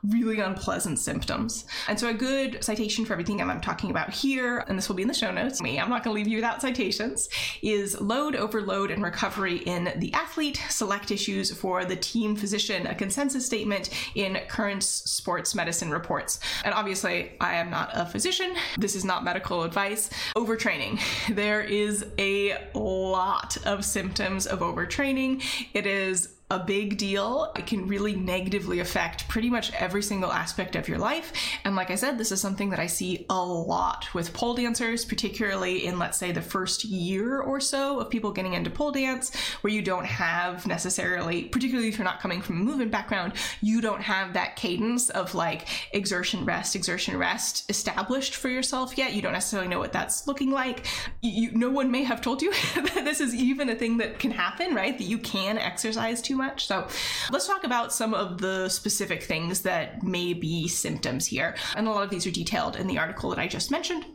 really 0.10 0.42
unpleasant 0.42 1.00
symptoms. 1.00 1.66
And 1.88 1.98
so, 1.98 2.10
a 2.10 2.14
good 2.14 2.62
citation 2.62 3.06
for 3.06 3.14
everything 3.14 3.42
I'm 3.42 3.62
talking 3.62 3.90
about 3.90 4.10
here, 4.10 4.66
and 4.68 4.78
this 4.78 4.90
will 4.90 4.98
be 4.98 5.02
in 5.02 5.08
the 5.08 5.14
show 5.14 5.32
notes, 5.32 5.62
me, 5.62 5.80
I'm 5.80 5.90
not 5.90 6.04
going 6.04 6.14
to 6.14 6.20
leave 6.22 6.28
you 6.28 6.38
without 6.38 6.60
citations, 6.60 7.30
is 7.62 8.00
load, 8.02 8.36
overload, 8.36 8.92
and 8.92 9.02
recovery 9.02 9.60
in 9.60 9.94
the 9.96 10.12
athlete, 10.14 10.62
select 10.70 11.10
issues 11.10 11.54
for 11.54 11.86
the 11.86 11.96
team 11.96 12.36
physician, 12.36 12.86
a 12.86 12.94
consensus 13.14 13.46
statement 13.46 13.92
in 14.16 14.40
current 14.48 14.82
sports 14.82 15.54
medicine 15.54 15.92
reports. 15.92 16.40
And 16.66 16.74
obviously, 16.74 17.34
I 17.40 17.54
am 17.56 17.70
not 17.70 17.92
a 17.94 18.08
physician. 18.08 18.56
This 18.78 18.96
is 18.96 19.06
not 19.06 19.24
medical 19.24 19.62
advice. 19.62 20.10
Overtraining. 20.36 21.00
There 21.30 21.62
is 21.62 22.08
a 22.18 22.58
lot 22.74 23.56
of 23.68 23.86
symptoms 23.86 24.48
of 24.48 24.62
overtraining. 24.62 25.44
It 25.76 25.86
is 25.86 26.33
a 26.50 26.60
big 26.60 26.98
deal. 26.98 27.52
It 27.58 27.66
can 27.66 27.88
really 27.88 28.16
negatively 28.16 28.80
affect 28.80 29.28
pretty 29.28 29.50
much 29.50 29.72
every 29.74 30.04
single 30.04 30.32
aspect 30.32 30.76
of 30.76 30.88
your 30.88 30.98
life. 30.98 31.34
And 31.66 31.76
like 31.76 31.90
I 31.90 31.96
said, 31.96 32.18
this 32.18 32.32
is 32.32 32.42
something 32.42 32.70
that 32.70 32.80
I 32.80 32.88
see 32.88 33.26
a 33.30 33.44
lot 33.44 34.14
with 34.14 34.34
pole 34.34 34.54
dancers, 34.54 35.04
particularly 35.06 35.86
in, 35.86 35.98
let's 35.98 36.18
say, 36.18 36.32
the 36.32 36.42
first 36.42 36.86
year 36.86 37.40
or 37.40 37.60
so 37.60 38.00
of 38.00 38.10
people 38.10 38.32
getting 38.32 38.54
into 38.54 38.70
pole 38.70 38.92
dance, 38.92 39.36
where 39.62 39.74
you 39.74 39.82
don't 39.82 40.06
have 40.06 40.68
necessarily, 40.68 41.46
particularly 41.46 41.90
if 41.90 41.98
you're 41.98 42.06
not 42.06 42.20
coming 42.20 42.42
from 42.42 42.58
a 42.58 42.64
movement 42.64 42.92
background, 42.92 43.34
you 43.62 43.82
don't 43.82 44.02
have 44.02 44.34
that 44.34 44.56
cadence 44.56 45.10
of 45.10 45.34
like 45.34 45.68
exertion, 45.92 46.46
rest, 46.46 46.76
exertion, 46.76 47.18
rest 47.18 47.70
established 47.70 48.36
for 48.36 48.50
yourself 48.50 48.98
yet. 48.98 49.14
You 49.14 49.22
don't 49.22 49.34
necessarily 49.34 49.68
know 49.68 49.80
what 49.80 49.94
that's 49.94 50.28
looking 50.28 50.52
like. 50.52 50.86
You, 51.22 51.52
no 51.52 51.72
one 51.72 51.90
may 51.90 52.04
have 52.04 52.22
told 52.22 52.42
you 52.42 52.52
that 52.76 53.04
this 53.06 53.22
is 53.22 53.34
even 53.34 53.70
a 53.70 53.76
thing 53.76 53.98
that 53.98 54.20
can 54.20 54.32
happen, 54.32 54.76
right? 54.76 54.98
That 54.98 55.06
you 55.06 55.18
can 55.18 55.58
exercise 55.58 56.22
too 56.34 56.38
much 56.38 56.54
much. 56.54 56.68
So 56.68 56.88
let's 57.32 57.48
talk 57.48 57.64
about 57.64 57.94
some 57.94 58.14
of 58.14 58.40
the 58.40 58.70
specific 58.70 59.24
things 59.24 59.62
that 59.62 60.04
may 60.04 60.34
be 60.34 60.68
symptoms 60.68 61.26
here. 61.26 61.56
And 61.76 61.88
a 61.88 61.92
lot 61.92 62.04
of 62.04 62.10
these 62.10 62.28
are 62.28 62.32
detailed 62.32 62.76
in 62.76 62.88
the 62.88 62.98
article 62.98 63.30
that 63.30 63.40
I 63.40 63.48
just 63.48 63.72
mentioned. 63.72 64.06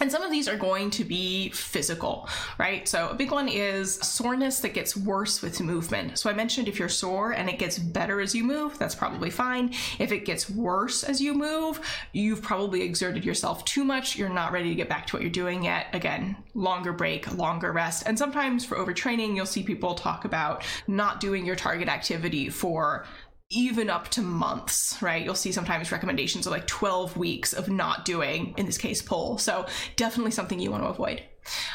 And 0.00 0.10
some 0.10 0.22
of 0.22 0.30
these 0.30 0.48
are 0.48 0.56
going 0.56 0.90
to 0.90 1.04
be 1.04 1.50
physical, 1.50 2.28
right? 2.58 2.86
So 2.88 3.08
a 3.08 3.14
big 3.14 3.30
one 3.30 3.48
is 3.48 3.94
soreness 3.94 4.58
that 4.60 4.74
gets 4.74 4.96
worse 4.96 5.40
with 5.40 5.60
movement. 5.60 6.18
So 6.18 6.28
I 6.28 6.32
mentioned 6.32 6.66
if 6.66 6.78
you're 6.78 6.88
sore 6.88 7.32
and 7.32 7.48
it 7.48 7.58
gets 7.58 7.78
better 7.78 8.20
as 8.20 8.34
you 8.34 8.42
move, 8.42 8.76
that's 8.78 8.94
probably 8.94 9.30
fine. 9.30 9.72
If 9.98 10.10
it 10.10 10.24
gets 10.24 10.50
worse 10.50 11.04
as 11.04 11.20
you 11.20 11.32
move, 11.32 11.80
you've 12.12 12.42
probably 12.42 12.82
exerted 12.82 13.24
yourself 13.24 13.64
too 13.64 13.84
much. 13.84 14.16
You're 14.18 14.28
not 14.28 14.52
ready 14.52 14.68
to 14.70 14.74
get 14.74 14.88
back 14.88 15.06
to 15.06 15.16
what 15.16 15.22
you're 15.22 15.30
doing 15.30 15.64
yet. 15.64 15.86
Again, 15.92 16.36
longer 16.54 16.92
break, 16.92 17.32
longer 17.32 17.70
rest. 17.72 18.02
And 18.06 18.18
sometimes 18.18 18.64
for 18.64 18.76
overtraining, 18.76 19.36
you'll 19.36 19.46
see 19.46 19.62
people 19.62 19.94
talk 19.94 20.24
about 20.24 20.64
not 20.88 21.20
doing 21.20 21.46
your 21.46 21.56
target 21.56 21.88
activity 21.88 22.48
for 22.48 23.06
even 23.50 23.90
up 23.90 24.08
to 24.08 24.22
months, 24.22 25.00
right? 25.00 25.24
You'll 25.24 25.34
see 25.34 25.52
sometimes 25.52 25.92
recommendations 25.92 26.46
of 26.46 26.52
like 26.52 26.66
12 26.66 27.16
weeks 27.16 27.52
of 27.52 27.68
not 27.68 28.04
doing, 28.04 28.54
in 28.56 28.66
this 28.66 28.78
case, 28.78 29.02
pole. 29.02 29.38
So 29.38 29.66
definitely 29.96 30.32
something 30.32 30.58
you 30.58 30.70
want 30.70 30.82
to 30.82 30.88
avoid. 30.88 31.22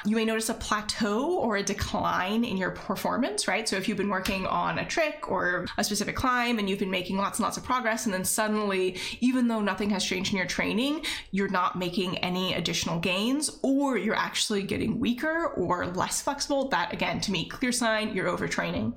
You 0.04 0.16
may 0.16 0.26
notice 0.26 0.50
a 0.50 0.56
plateau 0.56 1.38
or 1.38 1.58
a 1.58 1.64
decline 1.64 2.44
in 2.44 2.58
your 2.58 2.72
performance, 2.72 3.48
right? 3.48 3.70
So 3.70 3.76
if 3.76 3.88
you've 3.88 3.98
been 3.98 4.10
working 4.10 4.48
on 4.48 4.80
a 4.80 4.86
trick 4.86 5.30
or 5.30 5.68
a 5.78 5.84
specific 5.84 6.16
climb 6.16 6.58
and 6.58 6.68
you've 6.68 6.80
been 6.80 6.90
making 6.90 7.18
lots 7.18 7.38
and 7.38 7.44
lots 7.44 7.56
of 7.56 7.64
progress, 7.64 8.06
and 8.06 8.14
then 8.14 8.26
suddenly, 8.26 8.98
even 9.20 9.48
though 9.48 9.62
nothing 9.62 9.92
has 9.92 10.04
changed 10.04 10.32
in 10.32 10.38
your 10.38 10.48
training, 10.48 11.06
you're 11.30 11.50
not 11.50 11.78
making 11.78 12.18
any 12.18 12.56
additional 12.56 13.00
gains, 13.00 13.60
or 13.62 13.96
you're 13.96 14.16
actually 14.16 14.64
getting 14.64 15.00
weaker 15.00 15.48
or 15.56 15.86
less 15.86 16.20
flexible, 16.20 16.68
that 16.70 16.92
again, 16.92 17.22
to 17.22 17.32
me, 17.32 17.48
clear 17.48 17.72
sign 17.72 18.16
you're 18.16 18.26
overtraining. 18.26 18.94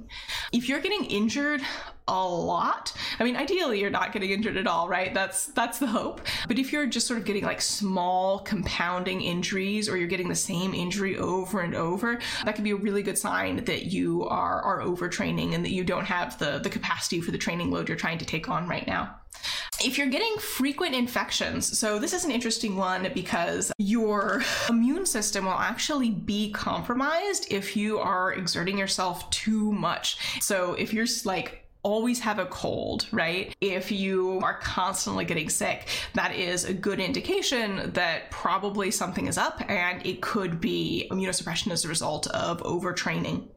If 0.52 0.70
you're 0.70 0.80
getting 0.80 1.04
injured, 1.04 1.60
a 2.12 2.28
lot. 2.28 2.92
I 3.18 3.24
mean, 3.24 3.36
ideally 3.36 3.80
you're 3.80 3.90
not 3.90 4.12
getting 4.12 4.30
injured 4.30 4.58
at 4.58 4.66
all, 4.66 4.86
right? 4.86 5.14
That's 5.14 5.46
that's 5.46 5.78
the 5.78 5.86
hope. 5.86 6.20
But 6.46 6.58
if 6.58 6.72
you're 6.72 6.86
just 6.86 7.06
sort 7.06 7.18
of 7.18 7.24
getting 7.24 7.44
like 7.44 7.62
small 7.62 8.40
compounding 8.40 9.22
injuries 9.22 9.88
or 9.88 9.96
you're 9.96 10.08
getting 10.08 10.28
the 10.28 10.34
same 10.34 10.74
injury 10.74 11.16
over 11.16 11.60
and 11.60 11.74
over, 11.74 12.18
that 12.44 12.54
could 12.54 12.64
be 12.64 12.72
a 12.72 12.76
really 12.76 13.02
good 13.02 13.16
sign 13.16 13.64
that 13.64 13.86
you 13.86 14.24
are 14.24 14.60
are 14.62 14.80
overtraining 14.80 15.54
and 15.54 15.64
that 15.64 15.72
you 15.72 15.84
don't 15.84 16.04
have 16.04 16.38
the 16.38 16.58
the 16.58 16.70
capacity 16.70 17.20
for 17.20 17.30
the 17.30 17.38
training 17.38 17.70
load 17.70 17.88
you're 17.88 17.96
trying 17.96 18.18
to 18.18 18.26
take 18.26 18.48
on 18.48 18.68
right 18.68 18.86
now. 18.86 19.16
If 19.80 19.98
you're 19.98 20.08
getting 20.08 20.36
frequent 20.38 20.94
infections, 20.94 21.78
so 21.78 21.98
this 21.98 22.12
is 22.12 22.24
an 22.24 22.30
interesting 22.30 22.76
one 22.76 23.10
because 23.14 23.72
your 23.78 24.42
immune 24.68 25.06
system 25.06 25.46
will 25.46 25.52
actually 25.52 26.10
be 26.10 26.52
compromised 26.52 27.50
if 27.50 27.76
you 27.76 27.98
are 27.98 28.32
exerting 28.34 28.78
yourself 28.78 29.28
too 29.30 29.72
much. 29.72 30.40
So 30.40 30.74
if 30.74 30.92
you're 30.92 31.06
like 31.24 31.61
always 31.82 32.20
have 32.20 32.38
a 32.38 32.46
cold, 32.46 33.06
right? 33.10 33.54
If 33.60 33.90
you 33.90 34.40
are 34.42 34.58
constantly 34.58 35.24
getting 35.24 35.48
sick, 35.48 35.88
that 36.14 36.34
is 36.34 36.64
a 36.64 36.72
good 36.72 37.00
indication 37.00 37.92
that 37.94 38.30
probably 38.30 38.90
something 38.90 39.26
is 39.26 39.36
up 39.38 39.62
and 39.68 40.04
it 40.06 40.22
could 40.22 40.60
be 40.60 41.08
immunosuppression 41.10 41.72
as 41.72 41.84
a 41.84 41.88
result 41.88 42.26
of 42.28 42.62
overtraining 42.62 43.48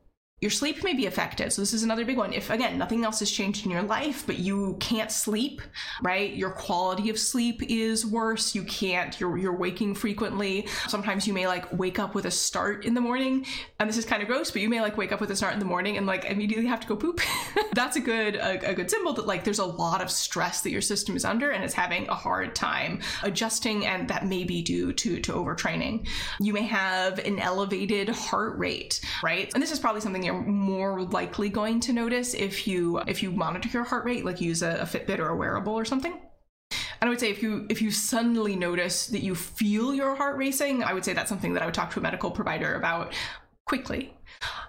your 0.42 0.52
sleep 0.52 0.84
may 0.84 0.94
be 0.94 1.06
affected. 1.06 1.54
So 1.54 1.62
this 1.62 1.74
is 1.74 1.84
another 1.84 2.04
big 2.04 2.18
one. 2.18 2.34
If 2.34 2.50
again, 2.50 2.78
nothing 2.78 3.06
else 3.06 3.20
has 3.20 3.32
changed 3.32 3.66
in 3.66 3.72
your 3.72 3.84
life, 3.84 4.28
but 4.28 4.38
you 4.38 4.76
can't 4.82 5.10
sleep, 5.10 5.62
right? 6.04 6.36
Your 6.36 6.50
quality 6.50 7.10
of 7.10 7.18
sleep 7.18 7.64
is 7.70 8.06
worse. 8.06 8.54
You 8.54 8.64
can't, 8.64 9.18
you're, 9.18 9.38
you're 9.38 9.56
waking 9.56 9.96
frequently. 9.96 10.68
Sometimes 10.90 11.26
you 11.26 11.34
may 11.34 11.48
like 11.48 11.72
wake 11.72 12.00
up 12.00 12.16
with 12.16 12.26
a 12.26 12.32
start 12.32 12.84
in 12.84 12.94
the 12.94 13.00
morning. 13.00 13.46
And 13.80 13.88
this 13.88 13.98
is 13.98 14.04
kind 14.04 14.22
of 14.22 14.28
gross, 14.28 14.52
but 14.52 14.62
you 14.62 14.68
may 14.68 14.82
like 14.82 14.98
wake 14.98 15.14
up 15.14 15.22
with 15.22 15.32
a 15.32 15.38
start 15.38 15.54
in 15.54 15.60
the 15.60 15.66
morning 15.66 15.96
and 15.96 16.06
like 16.06 16.26
immediately 16.26 16.66
have 16.66 16.82
to 16.82 16.88
go 16.88 16.98
poop. 16.98 17.22
That's 17.74 17.96
a 17.96 18.02
good, 18.02 18.36
a, 18.36 18.72
a 18.72 18.74
good 18.74 18.92
symbol 18.92 19.14
that 19.14 19.26
like 19.26 19.46
there's 19.46 19.60
a 19.60 19.66
lot 19.66 20.02
of 20.02 20.12
stress 20.12 20.62
that 20.62 20.72
your 20.72 20.82
system 20.82 21.16
is 21.16 21.24
under 21.24 21.52
and 21.52 21.64
it's 21.64 21.74
having 21.74 22.10
a 22.10 22.14
hard 22.16 22.56
time 22.56 23.00
adjusting. 23.24 23.86
And 23.86 24.10
that 24.10 24.26
may 24.26 24.44
be 24.44 24.62
due 24.62 24.92
to, 24.92 25.22
to 25.22 25.32
overtraining. 25.32 26.06
You 26.42 26.52
may 26.52 26.64
have 26.64 27.20
an 27.20 27.40
elevated 27.40 28.10
heart 28.10 28.58
rate, 28.58 29.00
right? 29.24 29.50
And 29.54 29.64
this 29.64 29.72
is 29.72 29.80
probably 29.80 30.02
something 30.02 30.25
you're 30.26 30.42
more 30.42 31.04
likely 31.04 31.50
going 31.50 31.80
to 31.82 31.94
notice 31.94 32.34
if 32.34 32.68
you 32.68 33.00
if 33.08 33.24
you 33.24 33.32
monitor 33.32 33.70
your 33.70 33.84
heart 33.84 34.06
rate, 34.06 34.26
like 34.26 34.42
use 34.42 34.62
a, 34.62 34.76
a 34.82 34.86
Fitbit 34.86 35.20
or 35.20 35.30
a 35.30 35.36
wearable 35.36 35.74
or 35.74 35.86
something. 35.86 36.14
And 37.02 37.08
I 37.08 37.10
would 37.10 37.20
say 37.20 37.30
if 37.30 37.44
you 37.44 37.66
if 37.70 37.82
you 37.82 37.92
suddenly 37.92 38.56
notice 38.56 39.08
that 39.08 39.22
you 39.22 39.36
feel 39.36 39.94
your 39.94 40.16
heart 40.16 40.38
racing, 40.38 40.84
I 40.84 40.94
would 40.94 41.06
say 41.06 41.14
that's 41.14 41.30
something 41.30 41.54
that 41.54 41.64
I 41.64 41.66
would 41.66 41.76
talk 41.76 41.92
to 41.92 42.00
a 42.00 42.04
medical 42.04 42.32
provider 42.32 42.76
about 42.76 43.14
quickly 43.66 44.14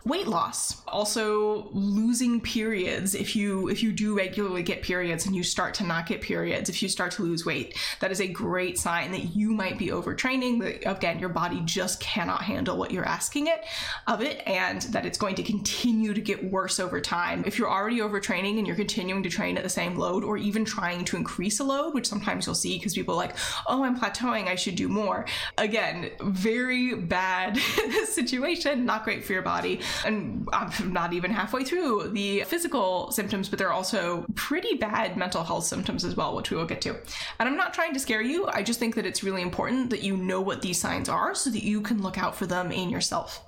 weight 0.06 0.28
loss. 0.28 0.82
Also 0.86 1.68
losing 1.72 2.40
periods. 2.40 3.14
If 3.14 3.34
you 3.34 3.68
if 3.68 3.82
you 3.82 3.92
do 3.92 4.16
regularly 4.16 4.62
get 4.62 4.82
periods 4.82 5.26
and 5.26 5.34
you 5.34 5.42
start 5.42 5.75
to 5.75 5.84
not 5.84 6.06
get 6.06 6.20
periods 6.20 6.68
if 6.68 6.80
you 6.82 6.88
start 6.88 7.10
to 7.12 7.22
lose 7.22 7.44
weight 7.44 7.76
that 8.00 8.10
is 8.10 8.20
a 8.20 8.28
great 8.28 8.78
sign 8.78 9.10
that 9.10 9.34
you 9.34 9.50
might 9.50 9.78
be 9.78 9.88
overtraining 9.88 10.60
that 10.60 10.88
again 10.90 11.18
your 11.18 11.28
body 11.28 11.60
just 11.64 11.98
cannot 11.98 12.42
handle 12.42 12.76
what 12.76 12.90
you're 12.92 13.06
asking 13.06 13.48
it 13.48 13.64
of 14.06 14.20
it 14.20 14.42
and 14.46 14.82
that 14.82 15.04
it's 15.04 15.18
going 15.18 15.34
to 15.34 15.42
continue 15.42 16.14
to 16.14 16.20
get 16.20 16.50
worse 16.50 16.78
over 16.78 17.00
time. 17.00 17.42
If 17.46 17.58
you're 17.58 17.70
already 17.70 17.98
overtraining 17.98 18.58
and 18.58 18.66
you're 18.66 18.76
continuing 18.76 19.22
to 19.25 19.30
train 19.30 19.56
at 19.56 19.62
the 19.62 19.68
same 19.68 19.96
load 19.96 20.22
or 20.22 20.36
even 20.36 20.64
trying 20.64 21.04
to 21.06 21.16
increase 21.16 21.58
a 21.60 21.64
load 21.64 21.94
which 21.94 22.06
sometimes 22.06 22.46
you'll 22.46 22.54
see 22.54 22.78
because 22.78 22.94
people 22.94 23.14
are 23.14 23.18
like 23.18 23.36
oh 23.66 23.82
i'm 23.82 23.98
plateauing 23.98 24.46
i 24.46 24.54
should 24.54 24.76
do 24.76 24.88
more. 24.88 25.26
Again 25.58 26.10
very 26.20 26.94
bad 26.94 27.56
situation 28.06 28.84
not 28.84 29.04
great 29.04 29.25
for 29.25 29.32
your 29.32 29.42
body 29.42 29.80
and 30.04 30.48
I'm 30.52 30.92
not 30.92 31.12
even 31.12 31.30
halfway 31.30 31.64
through 31.64 32.10
the 32.10 32.42
physical 32.42 33.10
symptoms, 33.12 33.48
but 33.48 33.58
there 33.58 33.68
are 33.68 33.72
also 33.72 34.26
pretty 34.34 34.76
bad 34.76 35.16
mental 35.16 35.42
health 35.44 35.64
symptoms 35.64 36.04
as 36.04 36.16
well, 36.16 36.36
which 36.36 36.50
we 36.50 36.56
will 36.56 36.66
get 36.66 36.80
to. 36.82 36.90
And 37.38 37.48
I'm 37.48 37.56
not 37.56 37.74
trying 37.74 37.94
to 37.94 38.00
scare 38.00 38.22
you. 38.22 38.46
I 38.46 38.62
just 38.62 38.78
think 38.78 38.94
that 38.96 39.06
it's 39.06 39.22
really 39.22 39.42
important 39.42 39.90
that 39.90 40.02
you 40.02 40.16
know 40.16 40.40
what 40.40 40.62
these 40.62 40.80
signs 40.80 41.08
are 41.08 41.34
so 41.34 41.50
that 41.50 41.62
you 41.62 41.80
can 41.80 42.02
look 42.02 42.18
out 42.18 42.36
for 42.36 42.46
them 42.46 42.70
in 42.70 42.90
yourself. 42.90 43.42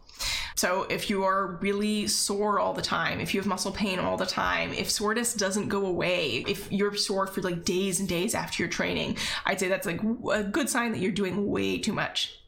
So, 0.57 0.83
if 0.91 1.09
you 1.09 1.23
are 1.23 1.59
really 1.61 2.09
sore 2.09 2.59
all 2.59 2.73
the 2.73 2.83
time, 2.83 3.21
if 3.21 3.33
you 3.33 3.39
have 3.39 3.47
muscle 3.47 3.71
pain 3.71 4.01
all 4.01 4.17
the 4.17 4.27
time, 4.27 4.73
if 4.73 4.91
soreness 4.91 5.33
doesn't 5.33 5.69
go 5.69 5.87
away, 5.87 6.45
if 6.49 6.73
you're 6.73 6.97
sore 6.97 7.29
for 7.29 7.41
like 7.41 7.65
days 7.65 8.01
and 8.01 8.09
days 8.09 8.35
after 8.35 8.65
your 8.65 8.71
training, 8.71 9.17
I'd 9.47 9.61
say 9.61 9.69
that's 9.69 9.87
like 9.87 10.01
a 10.33 10.43
good 10.43 10.69
sign 10.69 10.91
that 10.91 10.99
you're 10.99 11.13
doing 11.13 11.47
way 11.47 11.79
too 11.79 11.93
much 11.93 12.41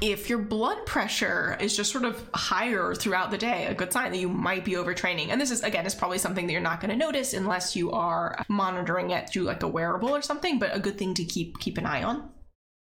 if 0.00 0.28
your 0.28 0.38
blood 0.38 0.84
pressure 0.86 1.56
is 1.60 1.76
just 1.76 1.90
sort 1.90 2.04
of 2.04 2.28
higher 2.34 2.94
throughout 2.94 3.30
the 3.30 3.38
day, 3.38 3.66
a 3.66 3.74
good 3.74 3.92
sign 3.92 4.12
that 4.12 4.18
you 4.18 4.28
might 4.28 4.64
be 4.64 4.72
overtraining. 4.72 5.28
And 5.28 5.40
this 5.40 5.50
is 5.50 5.62
again 5.62 5.86
is 5.86 5.94
probably 5.94 6.18
something 6.18 6.46
that 6.46 6.52
you're 6.52 6.60
not 6.60 6.80
going 6.80 6.90
to 6.90 6.96
notice 6.96 7.32
unless 7.32 7.76
you 7.76 7.92
are 7.92 8.44
monitoring 8.48 9.10
it 9.10 9.30
through 9.30 9.44
like 9.44 9.62
a 9.62 9.68
wearable 9.68 10.14
or 10.14 10.22
something, 10.22 10.58
but 10.58 10.74
a 10.74 10.80
good 10.80 10.98
thing 10.98 11.14
to 11.14 11.24
keep 11.24 11.58
keep 11.58 11.78
an 11.78 11.86
eye 11.86 12.02
on 12.02 12.30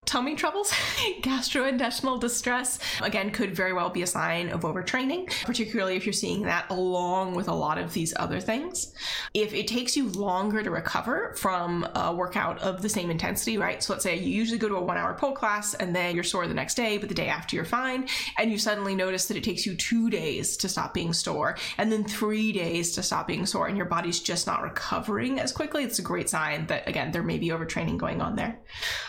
tummy 0.09 0.33
troubles, 0.33 0.71
gastrointestinal 1.21 2.19
distress, 2.19 2.79
again, 3.01 3.29
could 3.29 3.55
very 3.55 3.73
well 3.73 3.91
be 3.91 4.01
a 4.01 4.07
sign 4.07 4.49
of 4.49 4.61
overtraining, 4.61 5.29
particularly 5.45 5.95
if 5.95 6.03
you're 6.03 6.13
seeing 6.13 6.41
that 6.41 6.65
along 6.71 7.35
with 7.35 7.47
a 7.47 7.53
lot 7.53 7.77
of 7.77 7.93
these 7.93 8.11
other 8.17 8.39
things. 8.39 8.91
If 9.35 9.53
it 9.53 9.67
takes 9.67 9.95
you 9.95 10.09
longer 10.09 10.63
to 10.63 10.71
recover 10.71 11.35
from 11.37 11.87
a 11.93 12.11
workout 12.11 12.57
of 12.57 12.81
the 12.81 12.89
same 12.89 13.11
intensity, 13.11 13.59
right? 13.59 13.83
So 13.83 13.93
let's 13.93 14.03
say 14.03 14.17
you 14.17 14.31
usually 14.31 14.57
go 14.57 14.67
to 14.67 14.77
a 14.77 14.81
one 14.81 14.97
hour 14.97 15.13
pole 15.13 15.33
class 15.33 15.75
and 15.75 15.95
then 15.95 16.15
you're 16.15 16.23
sore 16.23 16.47
the 16.47 16.55
next 16.55 16.73
day, 16.73 16.97
but 16.97 17.07
the 17.07 17.13
day 17.13 17.27
after 17.27 17.55
you're 17.55 17.63
fine, 17.63 18.07
and 18.39 18.51
you 18.51 18.57
suddenly 18.57 18.95
notice 18.95 19.27
that 19.27 19.37
it 19.37 19.43
takes 19.43 19.63
you 19.67 19.75
two 19.75 20.09
days 20.09 20.57
to 20.57 20.67
stop 20.67 20.91
being 20.91 21.13
sore 21.13 21.55
and 21.77 21.91
then 21.91 22.03
three 22.03 22.51
days 22.51 22.93
to 22.93 23.03
stop 23.03 23.27
being 23.27 23.45
sore, 23.45 23.67
and 23.67 23.77
your 23.77 23.85
body's 23.85 24.19
just 24.19 24.47
not 24.47 24.63
recovering 24.63 25.39
as 25.39 25.51
quickly, 25.51 25.83
it's 25.83 25.99
a 25.99 26.01
great 26.01 26.29
sign 26.29 26.65
that, 26.65 26.87
again, 26.87 27.11
there 27.11 27.21
may 27.21 27.37
be 27.37 27.49
overtraining 27.49 27.97
going 27.97 28.21
on 28.21 28.35
there. 28.35 28.59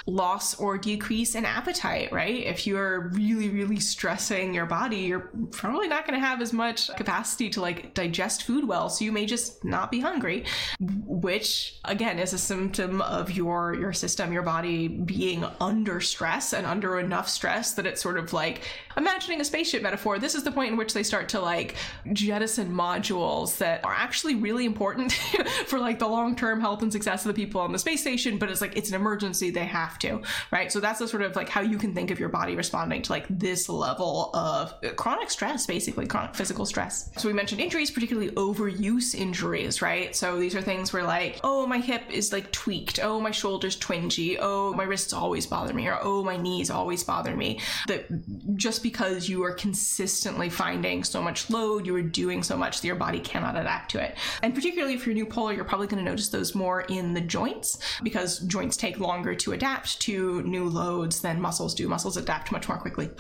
Loss 0.07 0.61
or 0.61 0.77
decrease 0.81 1.35
in 1.35 1.45
appetite, 1.45 2.13
right? 2.13 2.45
If 2.45 2.67
you're 2.67 3.09
really, 3.13 3.49
really 3.49 3.81
stressing 3.81 4.55
your 4.55 4.67
body, 4.67 4.99
you're 4.99 5.31
probably 5.51 5.89
not 5.89 6.07
going 6.07 6.19
to 6.19 6.25
have 6.25 6.41
as 6.41 6.53
much 6.53 6.95
capacity 6.97 7.51
to 7.51 7.61
like 7.61 7.95
digest 7.95 8.45
food 8.45 8.67
well. 8.67 8.89
So 8.89 9.05
you 9.05 9.13
may 9.13 9.27
just 9.27 9.65
not 9.65 9.91
be 9.91 10.01
hungry, 10.01 10.45
which 10.81 11.79
again 11.85 12.19
is 12.19 12.33
a 12.33 12.39
symptom 12.39 13.01
of 13.03 13.31
your 13.31 13.75
your 13.75 13.93
system, 13.93 14.33
your 14.33 14.43
body 14.43 14.89
being 14.89 15.45
under 15.61 16.01
stress 16.01 16.53
and 16.53 16.67
under 16.67 16.99
enough 16.99 17.29
stress 17.29 17.75
that 17.75 17.87
it's 17.87 18.03
sort 18.03 18.19
of 18.19 18.33
like 18.33 18.63
imagining 18.97 19.41
a 19.41 19.45
spaceship 19.45 19.83
metaphor. 19.83 20.19
This 20.19 20.35
is 20.35 20.43
the 20.43 20.53
point 20.53 20.73
in 20.73 20.77
which 20.77 20.95
they 20.95 21.03
start 21.03 21.29
to 21.31 21.41
like 21.41 21.77
jettison 22.13 22.73
modules 22.73 23.59
that 23.59 23.85
are 23.85 23.95
actually 23.95 24.35
really 24.35 24.65
important 24.65 25.13
for 25.67 25.79
like 25.79 25.99
the 25.99 26.09
long-term 26.09 26.61
health 26.61 26.83
and 26.83 26.93
success 26.93 27.25
of 27.25 27.35
the 27.35 27.41
people 27.41 27.61
on 27.61 27.73
the 27.73 27.79
space 27.79 28.01
station, 28.01 28.39
but 28.39 28.51
it's 28.51 28.61
like 28.61 28.77
it's 28.77 28.91
an 28.91 28.95
emergency, 28.95 29.51
they 29.51 29.65
have 29.65 29.99
to, 30.01 30.23
right? 30.51 30.70
So 30.71 30.81
that's 30.81 30.99
the 30.99 31.09
sort 31.09 31.23
of 31.23 31.37
like 31.37 31.49
how 31.49 31.61
you 31.61 31.79
can 31.79 31.95
think 31.95 32.11
of 32.11 32.19
your 32.19 32.29
body 32.29 32.57
responding 32.57 33.03
to 33.03 33.13
like 33.13 33.27
this 33.29 33.69
level 33.69 34.31
of 34.35 34.75
chronic 34.97 35.31
stress, 35.31 35.67
basically 35.67 36.07
chronic 36.07 36.35
physical 36.35 36.67
stress. 36.67 37.11
So 37.17 37.29
we 37.29 37.35
mentioned 37.35 37.61
injuries, 37.61 37.91
particularly 37.91 38.31
overuse 38.33 39.15
injuries, 39.15 39.83
right? 39.83 40.15
So 40.15 40.39
these 40.39 40.55
are 40.55 40.63
things 40.63 40.93
where 40.93 41.05
like, 41.05 41.41
oh, 41.45 41.67
my 41.67 41.79
hip 41.79 42.03
is 42.11 42.33
like 42.33 42.51
tweaked. 42.53 43.01
Oh, 43.03 43.21
my 43.21 43.31
shoulder's 43.31 43.77
twingy. 43.77 44.39
Oh, 44.41 44.73
my 44.75 44.85
wrists 44.85 45.13
always 45.13 45.47
bother 45.47 45.75
me. 45.75 45.87
Or 45.89 45.99
oh, 46.03 46.23
my 46.25 46.37
knees 46.37 46.71
always 46.71 47.05
bother 47.05 47.37
me. 47.37 47.61
That 47.89 48.07
just 48.57 48.83
because 48.83 49.29
you 49.29 49.43
are 49.45 49.53
consistently 49.53 50.49
finding 50.49 51.05
so 51.05 51.23
much 51.23 51.51
load, 51.51 51.87
you 51.87 51.95
are 51.97 52.03
doing 52.03 52.43
so 52.43 52.57
much 52.57 52.81
that 52.81 52.87
your 52.87 52.97
body 52.97 53.21
cannot 53.21 53.57
adapt 53.57 53.91
to 53.93 54.03
it. 54.03 54.17
And 54.43 54.55
particularly 54.55 54.95
if 54.95 55.07
you're 55.07 55.15
new 55.15 55.27
poler, 55.27 55.55
you're 55.55 55.65
probably 55.65 55.87
going 55.87 56.05
to 56.05 56.11
notice 56.11 56.29
those 56.29 56.55
more 56.55 56.83
in 56.83 57.15
the 57.15 57.21
joints 57.21 57.79
because 58.03 58.41
joints 58.41 58.77
take 58.77 58.99
longer 59.01 59.35
to 59.35 59.53
adapt 59.53 60.01
to 60.01 60.43
new 60.43 60.60
loads 60.65 61.21
than 61.21 61.41
muscles 61.41 61.75
do. 61.75 61.89
Muscles 61.89 62.17
adapt 62.17 62.53
much 62.53 62.69
more 62.69 62.79
quickly. 62.79 63.11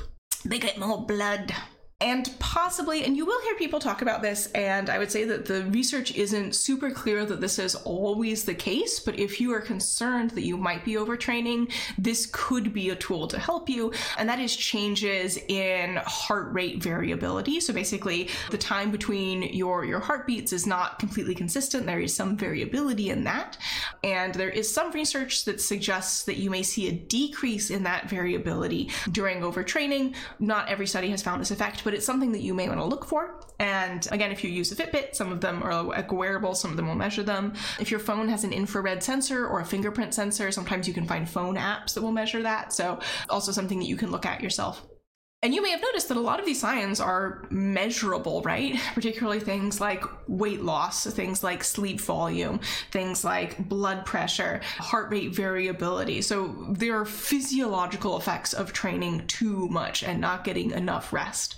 They 0.44 0.58
get 0.58 0.78
more 0.78 1.04
blood. 1.04 1.54
And 2.00 2.32
possibly, 2.38 3.04
and 3.04 3.16
you 3.16 3.26
will 3.26 3.40
hear 3.42 3.54
people 3.56 3.78
talk 3.78 4.00
about 4.00 4.22
this, 4.22 4.46
and 4.52 4.88
I 4.88 4.98
would 4.98 5.10
say 5.10 5.24
that 5.24 5.44
the 5.44 5.64
research 5.66 6.14
isn't 6.14 6.54
super 6.54 6.90
clear 6.90 7.26
that 7.26 7.40
this 7.40 7.58
is 7.58 7.74
always 7.74 8.44
the 8.44 8.54
case, 8.54 9.00
but 9.00 9.18
if 9.18 9.40
you 9.40 9.52
are 9.52 9.60
concerned 9.60 10.30
that 10.30 10.44
you 10.44 10.56
might 10.56 10.84
be 10.84 10.94
overtraining, 10.94 11.70
this 11.98 12.26
could 12.32 12.72
be 12.72 12.90
a 12.90 12.96
tool 12.96 13.28
to 13.28 13.38
help 13.38 13.68
you, 13.68 13.92
and 14.16 14.28
that 14.28 14.38
is 14.38 14.56
changes 14.56 15.38
in 15.48 15.96
heart 16.06 16.52
rate 16.52 16.82
variability. 16.82 17.60
So 17.60 17.74
basically, 17.74 18.28
the 18.50 18.58
time 18.58 18.90
between 18.90 19.42
your, 19.42 19.84
your 19.84 20.00
heartbeats 20.00 20.52
is 20.52 20.66
not 20.66 20.98
completely 20.98 21.34
consistent. 21.34 21.86
There 21.86 22.00
is 22.00 22.14
some 22.14 22.36
variability 22.36 23.10
in 23.10 23.24
that, 23.24 23.58
and 24.02 24.34
there 24.34 24.50
is 24.50 24.72
some 24.72 24.90
research 24.92 25.44
that 25.44 25.60
suggests 25.60 26.24
that 26.24 26.36
you 26.36 26.48
may 26.48 26.62
see 26.62 26.88
a 26.88 26.92
decrease 26.92 27.70
in 27.70 27.82
that 27.82 28.08
variability 28.08 28.90
during 29.12 29.40
overtraining. 29.40 30.14
Not 30.38 30.68
every 30.68 30.86
study 30.86 31.10
has 31.10 31.22
found 31.22 31.40
this 31.40 31.50
effect, 31.50 31.84
but 31.90 31.96
it's 31.96 32.06
something 32.06 32.30
that 32.30 32.40
you 32.40 32.54
may 32.54 32.68
want 32.68 32.78
to 32.78 32.84
look 32.84 33.04
for. 33.04 33.40
And 33.58 34.06
again, 34.12 34.30
if 34.30 34.44
you 34.44 34.50
use 34.50 34.70
a 34.70 34.76
Fitbit, 34.76 35.16
some 35.16 35.32
of 35.32 35.40
them 35.40 35.60
are 35.60 35.82
like 35.82 36.12
wearable, 36.12 36.54
some 36.54 36.70
of 36.70 36.76
them 36.76 36.86
will 36.86 36.94
measure 36.94 37.24
them. 37.24 37.52
If 37.80 37.90
your 37.90 37.98
phone 37.98 38.28
has 38.28 38.44
an 38.44 38.52
infrared 38.52 39.02
sensor 39.02 39.44
or 39.44 39.58
a 39.58 39.64
fingerprint 39.64 40.14
sensor, 40.14 40.52
sometimes 40.52 40.86
you 40.86 40.94
can 40.94 41.04
find 41.04 41.28
phone 41.28 41.56
apps 41.56 41.94
that 41.94 42.02
will 42.02 42.12
measure 42.12 42.42
that. 42.42 42.72
So, 42.72 43.00
also 43.28 43.50
something 43.50 43.80
that 43.80 43.88
you 43.88 43.96
can 43.96 44.12
look 44.12 44.24
at 44.24 44.40
yourself. 44.40 44.86
And 45.42 45.52
you 45.52 45.62
may 45.62 45.70
have 45.70 45.82
noticed 45.82 46.08
that 46.10 46.16
a 46.16 46.20
lot 46.20 46.38
of 46.38 46.46
these 46.46 46.60
signs 46.60 47.00
are 47.00 47.48
measurable, 47.50 48.40
right? 48.42 48.78
Particularly 48.94 49.40
things 49.40 49.80
like 49.80 50.04
weight 50.28 50.62
loss, 50.62 51.06
things 51.06 51.42
like 51.42 51.64
sleep 51.64 52.00
volume, 52.00 52.60
things 52.92 53.24
like 53.24 53.68
blood 53.68 54.06
pressure, 54.06 54.60
heart 54.78 55.10
rate 55.10 55.34
variability. 55.34 56.22
So 56.22 56.66
there 56.70 57.00
are 57.00 57.04
physiological 57.04 58.16
effects 58.16 58.52
of 58.52 58.72
training 58.72 59.26
too 59.26 59.66
much 59.70 60.04
and 60.04 60.20
not 60.20 60.44
getting 60.44 60.70
enough 60.70 61.12
rest. 61.12 61.56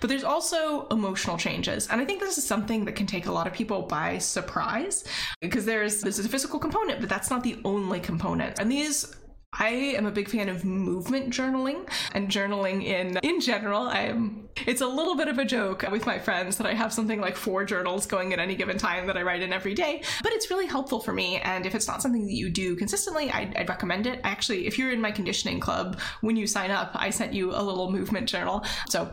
But 0.00 0.08
there's 0.08 0.24
also 0.24 0.86
emotional 0.88 1.36
changes. 1.36 1.88
And 1.88 2.00
I 2.00 2.04
think 2.04 2.20
this 2.20 2.38
is 2.38 2.46
something 2.46 2.84
that 2.84 2.92
can 2.92 3.06
take 3.06 3.26
a 3.26 3.32
lot 3.32 3.46
of 3.46 3.52
people 3.52 3.82
by 3.82 4.18
surprise 4.18 5.04
because 5.40 5.64
there's 5.64 6.00
this 6.00 6.18
is 6.18 6.26
a 6.26 6.28
physical 6.28 6.58
component, 6.58 7.00
but 7.00 7.08
that's 7.08 7.30
not 7.30 7.42
the 7.42 7.60
only 7.64 8.00
component. 8.00 8.58
And 8.58 8.70
these 8.70 9.14
I 9.54 9.68
am 9.68 10.06
a 10.06 10.10
big 10.10 10.30
fan 10.30 10.48
of 10.48 10.64
movement 10.64 11.30
journaling 11.30 11.86
and 12.14 12.28
journaling 12.28 12.84
in 12.84 13.18
in 13.18 13.40
general. 13.40 13.82
I 13.82 14.04
am 14.04 14.48
it's 14.66 14.80
a 14.80 14.86
little 14.86 15.14
bit 15.14 15.28
of 15.28 15.38
a 15.38 15.44
joke 15.44 15.84
with 15.90 16.06
my 16.06 16.18
friends 16.18 16.56
that 16.56 16.66
I 16.66 16.72
have 16.72 16.92
something 16.92 17.20
like 17.20 17.36
four 17.36 17.64
journals 17.64 18.06
going 18.06 18.32
at 18.32 18.38
any 18.38 18.54
given 18.54 18.78
time 18.78 19.06
that 19.06 19.16
I 19.16 19.22
write 19.22 19.42
in 19.42 19.52
every 19.52 19.74
day, 19.74 20.02
but 20.22 20.32
it's 20.32 20.50
really 20.50 20.66
helpful 20.66 21.00
for 21.00 21.12
me. 21.12 21.36
And 21.38 21.66
if 21.66 21.74
it's 21.74 21.86
not 21.86 22.00
something 22.00 22.24
that 22.26 22.32
you 22.32 22.48
do 22.48 22.76
consistently, 22.76 23.30
I'd, 23.30 23.54
I'd 23.56 23.68
recommend 23.68 24.06
it. 24.06 24.20
Actually, 24.24 24.66
if 24.66 24.78
you're 24.78 24.90
in 24.90 25.00
my 25.00 25.10
conditioning 25.10 25.60
club, 25.60 26.00
when 26.22 26.36
you 26.36 26.46
sign 26.46 26.70
up, 26.70 26.92
I 26.94 27.10
sent 27.10 27.34
you 27.34 27.50
a 27.50 27.62
little 27.62 27.90
movement 27.90 28.28
journal. 28.28 28.64
So 28.88 29.12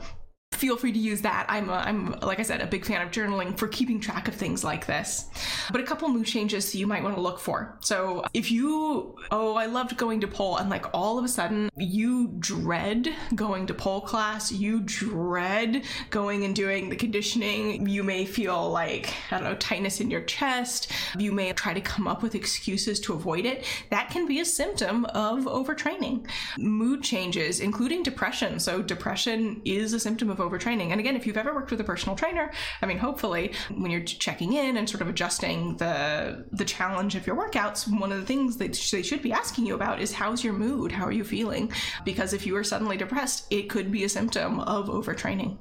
feel 0.60 0.76
free 0.76 0.92
to 0.92 1.00
use 1.00 1.22
that. 1.22 1.46
I'm, 1.48 1.70
a, 1.70 1.74
I'm 1.74 2.12
like 2.20 2.40
I 2.40 2.44
said, 2.44 2.60
a 2.62 2.68
big 2.68 2.86
fan 2.86 3.02
of 3.02 3.12
journaling 3.12 3.58
for 3.58 3.68
keeping 3.70 4.00
track 4.00 4.28
of 4.28 4.36
things 4.36 4.64
like 4.64 4.86
this. 4.86 5.26
But 5.72 5.82
a 5.82 5.84
couple 5.84 6.08
mood 6.10 6.26
changes 6.26 6.74
you 6.74 6.88
might 6.88 7.04
want 7.04 7.16
to 7.16 7.22
look 7.22 7.40
for. 7.40 7.78
So 7.82 8.24
if 8.34 8.52
you, 8.52 9.16
oh, 9.32 9.56
I 9.56 9.66
loved 9.66 9.98
going 9.98 10.22
to 10.22 10.28
pole, 10.28 10.58
and 10.58 10.70
like 10.70 10.86
all 10.94 11.18
of 11.18 11.26
a 11.26 11.28
sudden 11.28 11.70
you 11.78 12.34
dread 12.40 13.10
going 13.36 13.68
to 13.68 13.74
pole 13.74 14.02
class, 14.02 14.52
you 14.52 14.82
dread 14.82 15.84
going 16.10 16.44
and 16.44 16.56
doing 16.56 16.90
the 16.90 16.96
conditioning, 16.96 17.88
you 17.88 18.04
may 18.04 18.26
feel 18.26 18.70
like, 18.70 19.14
I 19.32 19.38
don't 19.38 19.44
know, 19.44 19.56
tightness 19.56 20.00
in 20.00 20.10
your 20.10 20.22
chest, 20.22 20.92
you 21.18 21.32
may 21.32 21.52
try 21.54 21.74
to 21.74 21.82
come 21.82 22.08
up 22.08 22.24
with 22.24 22.36
excuses 22.36 23.00
to 23.02 23.14
avoid 23.14 23.46
it. 23.46 23.66
That 23.90 24.10
can 24.10 24.26
be 24.26 24.40
a 24.40 24.46
symptom 24.46 25.06
of 25.06 25.46
overtraining. 25.46 26.28
Mood 26.58 27.04
changes, 27.04 27.60
including 27.60 28.04
depression. 28.04 28.60
So 28.60 28.82
depression 28.82 29.62
is 29.66 29.94
a 29.94 30.00
symptom 30.00 30.30
of 30.30 30.38
overtraining. 30.38 30.92
And 30.92 31.00
again, 31.00 31.16
if 31.16 31.28
you've 31.28 31.38
ever 31.38 31.54
worked 31.54 31.72
with 31.72 31.82
a 31.82 31.84
personal 31.84 32.16
trainer, 32.16 32.52
I 32.82 32.86
mean, 32.86 32.98
hopefully 32.98 33.54
when 33.70 33.92
you're 33.92 34.02
checking 34.02 34.54
in 34.54 34.78
and 34.78 34.90
sort 34.90 35.02
of 35.02 35.10
adjusting 35.10 35.59
the 35.78 36.46
the 36.52 36.66
challenge 36.66 37.16
of 37.16 37.26
your 37.26 37.36
workouts, 37.36 37.88
one 38.00 38.12
of 38.12 38.20
the 38.20 38.26
things 38.26 38.58
that 38.58 38.74
they 38.92 39.02
should 39.02 39.22
be 39.22 39.32
asking 39.32 39.66
you 39.66 39.76
about 39.76 40.02
is 40.02 40.12
how's 40.12 40.44
your 40.44 40.54
mood? 40.54 40.92
How 40.92 41.06
are 41.06 41.12
you 41.12 41.24
feeling? 41.24 41.72
Because 42.06 42.34
if 42.34 42.46
you 42.46 42.56
are 42.56 42.64
suddenly 42.64 42.98
depressed, 42.98 43.46
it 43.50 43.70
could 43.70 43.92
be 43.92 44.04
a 44.04 44.10
symptom 44.10 44.60
of 44.62 44.88
overtraining. 44.88 45.58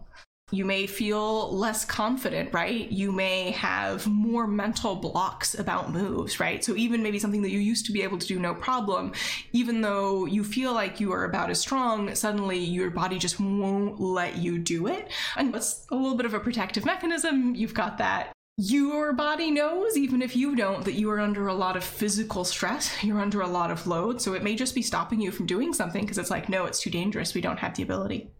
You 0.50 0.64
may 0.64 0.86
feel 0.86 1.54
less 1.54 1.84
confident, 1.84 2.54
right? 2.54 2.90
You 2.90 3.12
may 3.12 3.50
have 3.50 4.06
more 4.06 4.46
mental 4.46 4.96
blocks 4.96 5.58
about 5.58 5.92
moves, 5.92 6.40
right? 6.40 6.64
So, 6.64 6.74
even 6.74 7.02
maybe 7.02 7.18
something 7.18 7.42
that 7.42 7.50
you 7.50 7.58
used 7.58 7.84
to 7.86 7.92
be 7.92 8.02
able 8.02 8.16
to 8.16 8.26
do 8.26 8.38
no 8.38 8.54
problem, 8.54 9.12
even 9.52 9.82
though 9.82 10.24
you 10.24 10.42
feel 10.42 10.72
like 10.72 11.00
you 11.00 11.12
are 11.12 11.24
about 11.24 11.50
as 11.50 11.60
strong, 11.60 12.14
suddenly 12.14 12.58
your 12.58 12.88
body 12.88 13.18
just 13.18 13.38
won't 13.38 14.00
let 14.00 14.38
you 14.38 14.58
do 14.58 14.86
it. 14.86 15.10
And 15.36 15.54
it's 15.54 15.86
a 15.90 15.94
little 15.94 16.16
bit 16.16 16.24
of 16.24 16.32
a 16.32 16.40
protective 16.40 16.86
mechanism. 16.86 17.54
You've 17.54 17.74
got 17.74 17.98
that 17.98 18.32
your 18.60 19.12
body 19.12 19.52
knows, 19.52 19.96
even 19.96 20.20
if 20.20 20.34
you 20.34 20.56
don't, 20.56 20.84
that 20.84 20.94
you 20.94 21.08
are 21.10 21.20
under 21.20 21.46
a 21.46 21.54
lot 21.54 21.76
of 21.76 21.84
physical 21.84 22.44
stress. 22.44 22.92
You're 23.04 23.20
under 23.20 23.40
a 23.40 23.46
lot 23.46 23.70
of 23.70 23.86
load. 23.86 24.20
So 24.20 24.34
it 24.34 24.42
may 24.42 24.56
just 24.56 24.74
be 24.74 24.82
stopping 24.82 25.20
you 25.20 25.30
from 25.30 25.46
doing 25.46 25.72
something 25.72 26.02
because 26.02 26.18
it's 26.18 26.30
like, 26.30 26.48
no, 26.48 26.64
it's 26.64 26.80
too 26.80 26.90
dangerous. 26.90 27.34
We 27.34 27.40
don't 27.40 27.60
have 27.60 27.76
the 27.76 27.84
ability. 27.84 28.32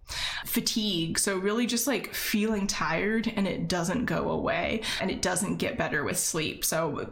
Fatigue. 0.45 1.21
So 1.21 1.39
really 1.39 1.67
just 1.67 1.87
like 1.87 2.13
feeling 2.13 2.67
tired 2.67 3.33
and 3.37 3.47
it 3.47 3.69
doesn't 3.69 4.07
go 4.07 4.31
away 4.31 4.83
and 5.01 5.09
it 5.09 5.23
doesn't 5.23 5.59
get 5.59 5.79
better 5.79 6.03
with 6.03 6.19
sleep. 6.19 6.65
So 6.65 7.09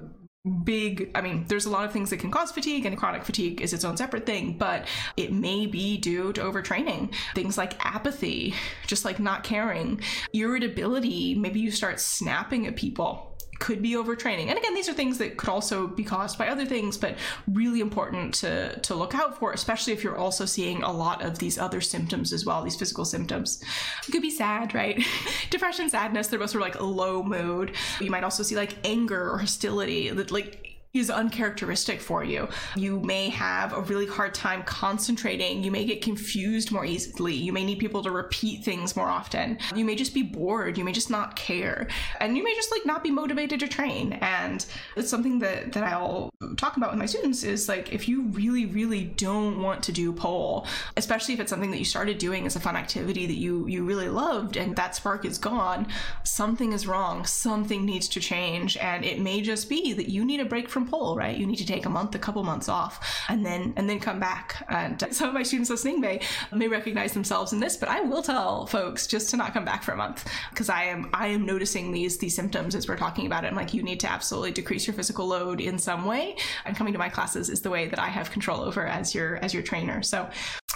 big 0.46 1.10
i 1.14 1.20
mean 1.20 1.44
there's 1.48 1.66
a 1.66 1.70
lot 1.70 1.84
of 1.84 1.92
things 1.92 2.10
that 2.10 2.18
can 2.18 2.30
cause 2.30 2.52
fatigue 2.52 2.86
and 2.86 2.96
chronic 2.96 3.24
fatigue 3.24 3.60
is 3.60 3.72
its 3.72 3.84
own 3.84 3.96
separate 3.96 4.24
thing 4.24 4.56
but 4.56 4.86
it 5.16 5.32
may 5.32 5.66
be 5.66 5.96
due 5.96 6.32
to 6.32 6.40
overtraining. 6.40 7.12
Things 7.34 7.58
like 7.58 7.84
apathy 7.84 8.54
just 8.86 9.04
like 9.04 9.18
not 9.18 9.42
caring 9.42 10.00
irritability 10.32 11.34
maybe 11.34 11.60
you 11.60 11.70
start 11.70 12.00
snapping 12.00 12.66
at 12.66 12.76
people 12.76 13.35
could 13.58 13.82
be 13.82 13.92
overtraining. 13.92 14.48
And 14.48 14.58
again, 14.58 14.75
these 14.75 14.88
are 14.88 14.92
things 14.92 15.18
that 15.18 15.36
could 15.36 15.48
also 15.48 15.86
be 15.86 16.04
caused 16.04 16.38
by 16.38 16.48
other 16.48 16.66
things, 16.66 16.96
but 16.96 17.16
really 17.47 17.80
important 17.80 18.34
to, 18.34 18.78
to 18.80 18.95
look 18.95 19.14
out 19.14 19.38
for, 19.38 19.52
especially 19.52 19.92
if 19.92 20.04
you're 20.04 20.16
also 20.16 20.45
seeing 20.45 20.82
a 20.82 20.92
lot 20.92 21.23
of 21.23 21.38
these 21.38 21.58
other 21.58 21.80
symptoms 21.80 22.32
as 22.32 22.45
well, 22.45 22.62
these 22.62 22.76
physical 22.76 23.04
symptoms. 23.04 23.62
You 24.06 24.12
could 24.12 24.23
be 24.23 24.30
sad, 24.30 24.75
right? 24.75 25.02
Depression, 25.50 25.88
sadness, 25.88 26.28
they're 26.28 26.38
both 26.38 26.50
sort 26.50 26.62
of 26.62 26.69
like 26.69 26.80
low 26.80 27.23
mood. 27.23 27.73
You 28.00 28.10
might 28.10 28.25
also 28.25 28.42
see 28.42 28.56
like 28.56 28.75
anger 28.84 29.30
or 29.30 29.38
hostility, 29.38 30.10
like 30.12 30.65
is 30.99 31.11
uncharacteristic 31.11 32.00
for 32.00 32.25
you. 32.25 32.49
You 32.76 33.00
may 33.00 33.28
have 33.30 33.73
a 33.73 33.82
really 33.82 34.06
hard 34.06 34.35
time 34.35 34.63
concentrating. 34.65 35.63
You 35.63 35.71
may 35.71 35.85
get 35.85 36.02
confused 36.02 36.71
more 36.71 36.85
easily. 36.85 37.35
You 37.35 37.52
may 37.52 37.65
need 37.65 37.78
people 37.78 38.02
to 38.02 38.11
repeat 38.11 38.65
things 38.65 38.97
more 38.97 39.09
often. 39.09 39.59
You 39.75 39.85
may 39.85 39.95
just 39.95 40.15
be 40.15 40.23
bored. 40.23 40.78
You 40.78 40.85
may 40.85 40.93
just 40.93 41.11
not 41.11 41.37
care. 41.37 41.89
And 42.21 42.37
you 42.37 42.43
may 42.43 42.54
just 42.54 42.71
like 42.71 42.87
not 42.87 43.02
be 43.02 43.11
motivated 43.11 43.61
to 43.61 43.69
train. 43.69 44.15
And 44.15 44.65
it's 44.97 45.11
something 45.11 45.39
that, 45.41 45.73
that 45.73 45.85
I'll 45.85 46.30
talk 46.56 46.76
about 46.76 46.91
with 46.91 46.99
my 46.99 47.06
students 47.06 47.43
is 47.43 47.69
like 47.69 47.93
if 47.93 48.09
you 48.09 48.23
really, 48.28 48.67
really 48.67 49.04
don't 49.04 49.63
want 49.63 49.82
to 49.85 49.93
do 49.93 50.13
pole, 50.13 50.67
especially 50.97 51.35
if 51.35 51.41
it's 51.41 51.50
something 51.50 51.71
that 51.71 51.78
you 51.78 51.85
started 51.85 52.19
doing 52.19 52.47
as 52.47 52.56
a 52.56 52.61
fun 52.61 52.76
activity 52.76 53.26
that 53.26 53.37
you 53.37 53.67
you 53.67 53.85
really 53.85 54.09
loved 54.09 54.56
and 54.56 54.76
that 54.76 54.95
spark 54.95 55.25
is 55.25 55.39
gone, 55.39 55.87
something 56.25 56.73
is 56.73 56.87
wrong. 56.87 57.25
Something 57.25 57.85
needs 57.85 58.09
to 58.09 58.21
change. 58.21 58.76
And 58.76 59.04
it 59.04 59.21
may 59.21 59.41
just 59.41 59.69
be 59.69 59.93
that 59.93 60.09
you 60.09 60.25
need 60.25 60.41
a 60.41 60.45
break 60.45 60.69
from 60.69 60.85
pole, 60.86 61.16
right? 61.16 61.36
You 61.36 61.46
need 61.46 61.56
to 61.56 61.66
take 61.66 61.86
a 61.86 61.90
month, 61.90 62.14
a 62.14 62.18
couple 62.18 62.42
months 62.44 62.68
off, 62.68 63.25
and 63.28 63.44
then 63.44 63.72
and 63.76 63.88
then 63.88 64.00
come 64.00 64.20
back. 64.20 64.64
And 64.68 65.02
some 65.10 65.28
of 65.28 65.34
my 65.34 65.42
students 65.42 65.70
listening 65.70 66.00
may 66.00 66.20
may 66.52 66.68
recognize 66.68 67.12
themselves 67.12 67.52
in 67.52 67.60
this, 67.60 67.76
but 67.76 67.88
I 67.88 68.00
will 68.00 68.22
tell 68.22 68.66
folks 68.66 69.06
just 69.06 69.30
to 69.30 69.36
not 69.36 69.52
come 69.52 69.64
back 69.64 69.82
for 69.82 69.92
a 69.92 69.96
month 69.96 70.28
because 70.50 70.68
I 70.68 70.84
am 70.84 71.10
I 71.12 71.28
am 71.28 71.44
noticing 71.44 71.92
these 71.92 72.18
these 72.18 72.34
symptoms 72.34 72.75
as 72.75 72.88
we're 72.88 72.96
talking 72.96 73.26
about 73.26 73.44
it. 73.44 73.49
I'm 73.49 73.56
like, 73.56 73.75
you 73.75 73.82
need 73.82 74.00
to 74.00 74.10
absolutely 74.10 74.52
decrease 74.52 74.86
your 74.86 74.94
physical 74.94 75.26
load 75.26 75.60
in 75.60 75.78
some 75.78 76.04
way, 76.04 76.36
and 76.64 76.76
coming 76.76 76.92
to 76.92 76.99
my 76.99 77.08
classes 77.08 77.50
is 77.50 77.60
the 77.60 77.70
way 77.70 77.88
that 77.88 77.99
I 77.99 78.08
have 78.08 78.30
control 78.30 78.60
over 78.60 78.86
as 78.86 79.14
your 79.14 79.36
as 79.36 79.54
your 79.54 79.62
trainer. 79.62 80.02
So 80.02 80.28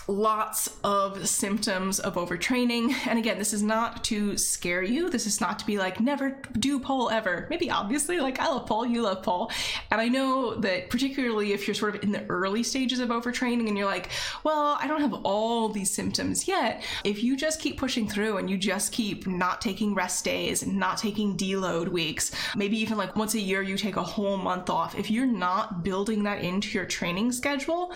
lots 0.09 0.77
of 0.83 1.29
symptoms 1.29 2.01
of 2.01 2.15
overtraining. 2.15 2.95
And 3.07 3.19
again, 3.19 3.39
this 3.39 3.53
is 3.53 3.63
not 3.63 4.05
to 4.05 4.37
scare 4.37 4.83
you. 4.83 5.11
This 5.11 5.27
is 5.27 5.41
not 5.41 5.59
to 5.61 5.67
be 5.67 5.79
like, 5.79 6.01
never 6.01 6.41
do 6.59 6.81
pole 6.81 7.11
ever. 7.11 7.47
Maybe 7.51 7.71
obviously, 7.71 8.21
like, 8.21 8.41
I 8.41 8.49
love 8.49 8.67
pole, 8.67 8.87
you 8.87 9.03
love 9.03 9.23
pole. 9.23 9.51
And 9.91 10.01
I 10.01 10.09
know 10.09 10.55
that 10.57 10.91
particularly 10.91 11.53
if 11.53 11.67
you're 11.67 11.75
sort 11.75 11.95
of 11.95 12.03
in 12.03 12.13
the 12.13 12.25
early 12.27 12.63
stages 12.63 13.01
of 13.01 13.11
overtraining 13.11 13.69
and 13.69 13.77
you're 13.77 13.87
like, 13.87 14.11
well, 14.45 14.79
I 14.81 14.87
don't 14.87 15.01
have 15.01 15.15
all 15.25 15.69
these 15.69 15.91
symptoms 15.91 16.49
yet. 16.49 16.83
If 17.05 17.23
you 17.23 17.37
just 17.37 17.61
keep 17.61 17.79
pushing 17.79 18.09
through 18.09 18.39
and 18.39 18.49
you 18.49 18.57
just 18.57 18.93
keep 18.93 19.27
not 19.27 19.61
taking 19.61 19.95
rest 19.95 20.25
days 20.25 20.67
not 20.67 20.99
taking 20.99 21.37
deload 21.37 21.89
weeks, 21.89 22.33
maybe 22.57 22.79
even 22.79 22.97
like 22.97 23.17
once 23.17 23.35
a 23.35 23.41
year 23.41 23.63
you 23.63 23.77
take 23.77 23.97
a 23.97 24.03
whole 24.03 24.37
month 24.37 24.71
off, 24.71 24.99
if 24.99 25.11
you're 25.11 25.27
not 25.27 25.85
building 25.85 26.23
that 26.25 26.43
into 26.43 26.77
your 26.77 26.87
training 26.87 27.33
schedule, 27.33 27.93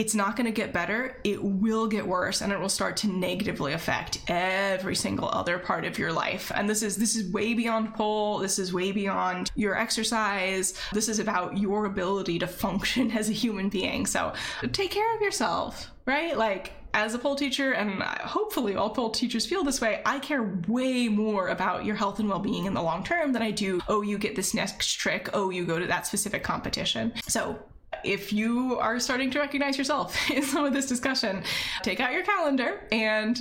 it's 0.00 0.14
not 0.14 0.34
going 0.34 0.46
to 0.46 0.50
get 0.50 0.72
better. 0.72 1.18
It 1.24 1.44
will 1.44 1.86
get 1.86 2.06
worse 2.06 2.40
and 2.40 2.50
it 2.54 2.58
will 2.58 2.70
start 2.70 2.96
to 2.98 3.06
negatively 3.06 3.74
affect 3.74 4.22
every 4.28 4.96
single 4.96 5.28
other 5.28 5.58
part 5.58 5.84
of 5.84 5.98
your 5.98 6.10
life. 6.10 6.50
And 6.54 6.66
this 6.66 6.82
is 6.82 6.96
this 6.96 7.14
is 7.14 7.30
way 7.30 7.52
beyond 7.52 7.92
pole. 7.92 8.38
This 8.38 8.58
is 8.58 8.72
way 8.72 8.92
beyond 8.92 9.50
your 9.56 9.76
exercise. 9.76 10.72
This 10.94 11.10
is 11.10 11.18
about 11.18 11.58
your 11.58 11.84
ability 11.84 12.38
to 12.38 12.46
function 12.46 13.10
as 13.18 13.28
a 13.28 13.34
human 13.34 13.68
being. 13.68 14.06
So, 14.06 14.32
take 14.72 14.90
care 14.90 15.14
of 15.14 15.20
yourself, 15.20 15.90
right? 16.06 16.34
Like 16.34 16.72
as 16.94 17.12
a 17.12 17.18
pole 17.18 17.36
teacher, 17.36 17.72
and 17.72 18.02
hopefully 18.02 18.76
all 18.76 18.88
pole 18.88 19.10
teachers 19.10 19.44
feel 19.44 19.64
this 19.64 19.82
way, 19.82 20.00
I 20.06 20.18
care 20.18 20.62
way 20.66 21.08
more 21.08 21.48
about 21.48 21.84
your 21.84 21.94
health 21.94 22.20
and 22.20 22.28
well 22.28 22.38
being 22.38 22.64
in 22.64 22.72
the 22.72 22.82
long 22.82 23.04
term 23.04 23.34
than 23.34 23.42
I 23.42 23.50
do, 23.50 23.82
oh, 23.86 24.00
you 24.00 24.16
get 24.16 24.34
this 24.34 24.54
next 24.54 24.94
trick, 24.94 25.28
oh, 25.34 25.50
you 25.50 25.66
go 25.66 25.78
to 25.78 25.86
that 25.86 26.06
specific 26.06 26.42
competition. 26.42 27.12
So 27.28 27.58
if 28.04 28.32
you 28.32 28.78
are 28.78 28.98
starting 28.98 29.30
to 29.30 29.38
recognize 29.38 29.78
yourself 29.78 30.30
in 30.30 30.42
some 30.42 30.64
of 30.64 30.72
this 30.72 30.86
discussion, 30.86 31.42
take 31.82 32.00
out 32.00 32.12
your 32.12 32.22
calendar 32.22 32.86
and 32.92 33.40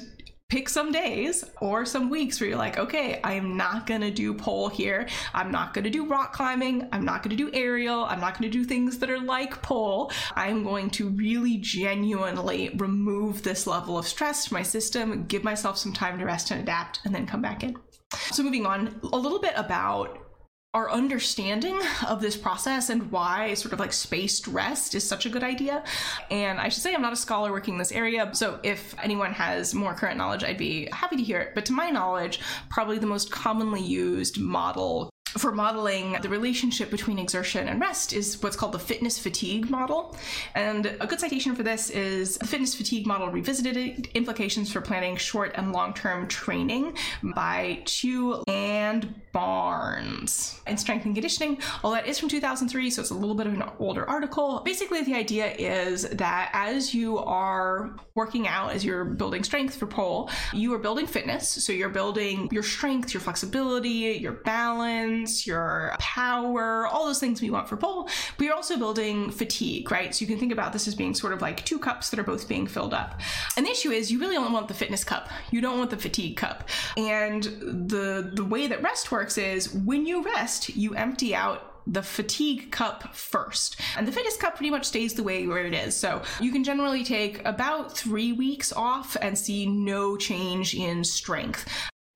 pick 0.50 0.68
some 0.68 0.92
days 0.92 1.46
or 1.62 1.86
some 1.86 2.10
weeks 2.10 2.42
where 2.42 2.50
you're 2.50 2.58
like, 2.58 2.78
okay, 2.80 3.22
I 3.24 3.34
am 3.34 3.56
not 3.56 3.86
to 4.02 4.10
do 4.10 4.34
pole 4.34 4.68
here. 4.68 5.08
I'm 5.34 5.52
not 5.52 5.76
to 5.76 5.90
do 5.90 6.08
rock 6.08 6.34
climbing. 6.34 6.90
I'm 6.92 7.06
not 7.06 7.22
to 7.24 7.30
do 7.30 7.52
aerial. 7.54 8.06
I'm 8.06 8.20
not 8.20 8.42
to 8.42 8.50
do 8.50 8.64
things 8.64 8.98
that 8.98 9.12
are 9.12 9.20
like 9.20 9.62
pole. 9.62 10.12
I'm 10.36 10.64
going 10.64 10.90
to 10.92 11.10
really 11.10 11.58
genuinely 11.58 12.72
remove 12.78 13.44
this 13.44 13.68
level 13.68 13.98
of 13.98 14.08
stress 14.08 14.48
from 14.48 14.56
my 14.56 14.64
system, 14.64 15.26
give 15.26 15.44
myself 15.44 15.78
some 15.78 15.94
time 15.94 16.18
to 16.18 16.26
rest 16.26 16.50
and 16.50 16.62
adapt, 16.62 17.02
and 17.06 17.14
then 17.14 17.28
come 17.28 17.42
back 17.42 17.64
in. 17.64 17.78
So, 18.32 18.42
moving 18.42 18.66
on, 18.66 19.00
a 19.14 19.18
little 19.18 19.40
bit 19.40 19.54
about 19.56 20.29
our 20.76 20.92
understanding 20.92 21.80
of 22.08 22.22
this 22.22 22.38
process 22.38 22.92
and 22.92 23.12
why 23.12 23.56
sort 23.56 23.74
of 23.74 23.80
like 23.80 23.92
spaced 23.92 24.48
rest 24.48 24.94
is 24.94 25.08
such 25.08 25.26
a 25.26 25.30
good 25.30 25.44
idea. 25.44 25.84
And 26.30 26.60
I 26.60 26.70
should 26.70 26.84
say 26.84 26.94
I'm 26.94 27.02
not 27.02 27.12
a 27.12 27.16
scholar 27.16 27.52
working 27.52 27.74
in 27.74 27.78
this 27.80 27.92
area, 27.92 28.30
so 28.34 28.60
if 28.62 28.94
anyone 29.02 29.34
has 29.34 29.74
more 29.74 29.96
current 29.96 30.18
knowledge, 30.18 30.44
I'd 30.44 30.60
be 30.60 30.88
happy 30.92 31.18
to 31.18 31.24
hear 31.24 31.40
it. 31.40 31.56
But 31.56 31.66
to 31.66 31.74
my 31.74 31.90
knowledge, 31.90 32.40
probably 32.70 33.00
the 33.00 33.08
most 33.08 33.32
commonly 33.32 33.82
used 33.82 34.40
model 34.40 35.10
for 35.38 35.52
modeling 35.52 36.18
the 36.22 36.30
relationship 36.30 36.90
between 36.90 37.20
exertion 37.20 37.68
and 37.68 37.80
rest 37.80 38.14
is 38.14 38.42
what's 38.42 38.56
called 38.56 38.72
the 38.72 38.80
fitness 38.80 39.20
fatigue 39.20 39.70
model. 39.70 40.18
And 40.56 40.98
a 41.00 41.08
good 41.08 41.20
citation 41.20 41.56
for 41.56 41.64
this 41.64 41.90
is 41.90 42.38
the 42.38 42.48
fitness 42.48 42.74
fatigue 42.74 43.06
model 43.06 43.30
revisited 43.30 44.08
implications 44.16 44.72
for 44.72 44.82
planning 44.82 45.18
short 45.18 45.52
and 45.56 45.72
long 45.72 45.94
term 45.94 46.28
training 46.28 46.98
by 47.22 47.82
Chiu 47.86 48.44
and 48.48 49.14
Barnes 49.32 50.60
in 50.68 50.78
strength 50.78 51.06
and 51.06 51.16
conditioning. 51.16 51.60
All 51.84 51.92
that 51.92 52.08
is 52.08 52.20
from 52.20 52.30
2003, 52.30 52.90
so 52.90 53.02
it's 53.02 53.12
a 53.12 53.16
little 53.16 53.36
bit 53.36 53.48
of 53.48 53.54
an 53.54 53.64
older 53.80 54.08
article. 54.08 54.62
Basically, 54.66 55.04
the 55.04 55.16
idea 55.16 55.52
is 55.52 56.04
that 56.10 56.50
as 56.54 56.94
you 56.94 57.18
are 57.20 57.96
working 58.16 58.48
out, 58.48 58.72
as 58.72 58.86
you're 58.86 59.06
building 59.06 59.44
strength 59.44 59.76
for 59.76 59.88
pole, 59.88 60.30
you 60.54 60.74
are 60.74 60.80
building 60.80 61.08
fitness. 61.08 61.50
So 61.50 61.74
you're 61.74 61.90
building 61.90 62.50
your 62.52 62.64
strength, 62.64 63.14
your 63.14 63.22
flexibility, 63.22 64.18
your 64.20 64.34
balance 64.34 65.10
your 65.46 65.96
power, 66.00 66.88
all 66.88 67.06
those 67.06 67.20
things 67.20 67.42
we 67.42 67.50
want 67.50 67.68
for 67.68 67.78
pole. 67.78 68.10
But 68.38 68.46
you're 68.46 68.56
also 68.56 68.78
building 68.78 69.32
fatigue, 69.32 69.92
right? 69.92 70.14
So 70.14 70.22
you 70.22 70.28
can 70.28 70.40
think 70.40 70.52
about 70.52 70.74
this 70.74 70.88
as 70.88 70.96
being 70.96 71.14
sort 71.14 71.34
of 71.34 71.42
like 71.42 71.66
two 71.66 71.80
cups 71.80 72.10
that 72.10 72.20
are 72.20 72.24
both 72.24 72.48
being 72.48 72.68
filled 72.68 72.94
up. 72.94 73.20
And 73.58 73.66
the 73.66 73.72
issue 73.72 73.92
is 73.92 74.12
you 74.12 74.20
really 74.20 74.38
only 74.38 74.52
want 74.52 74.68
the 74.68 74.74
fitness 74.74 75.04
cup. 75.04 75.30
You 75.52 75.62
don't 75.62 75.78
want 75.78 75.90
the 75.90 75.98
fatigue 75.98 76.38
cup. 76.38 76.70
And 76.98 77.44
the 77.44 78.32
the 78.34 78.46
way 78.46 78.68
that 78.68 78.82
rest 78.82 79.12
works 79.12 79.19
is 79.38 79.74
when 79.74 80.06
you 80.06 80.24
rest, 80.24 80.70
you 80.70 80.96
empty 80.96 81.36
out 81.36 81.66
the 81.88 82.04
fatigue 82.04 82.72
cup 82.72 83.16
first. 83.16 83.80
And 83.98 84.08
the 84.08 84.12
fitness 84.12 84.38
cup 84.38 84.56
pretty 84.56 84.70
much 84.70 84.86
stays 84.86 85.14
the 85.14 85.24
way 85.24 85.48
where 85.48 85.66
it 85.66 85.74
is. 85.74 85.96
So 85.96 86.22
you 86.40 86.52
can 86.52 86.64
generally 86.64 87.04
take 87.04 87.44
about 87.46 87.98
three 87.98 88.32
weeks 88.32 88.72
off 88.72 89.18
and 89.22 89.38
see 89.38 89.66
no 89.66 90.16
change 90.16 90.76
in 90.76 91.04
strength 91.04 91.68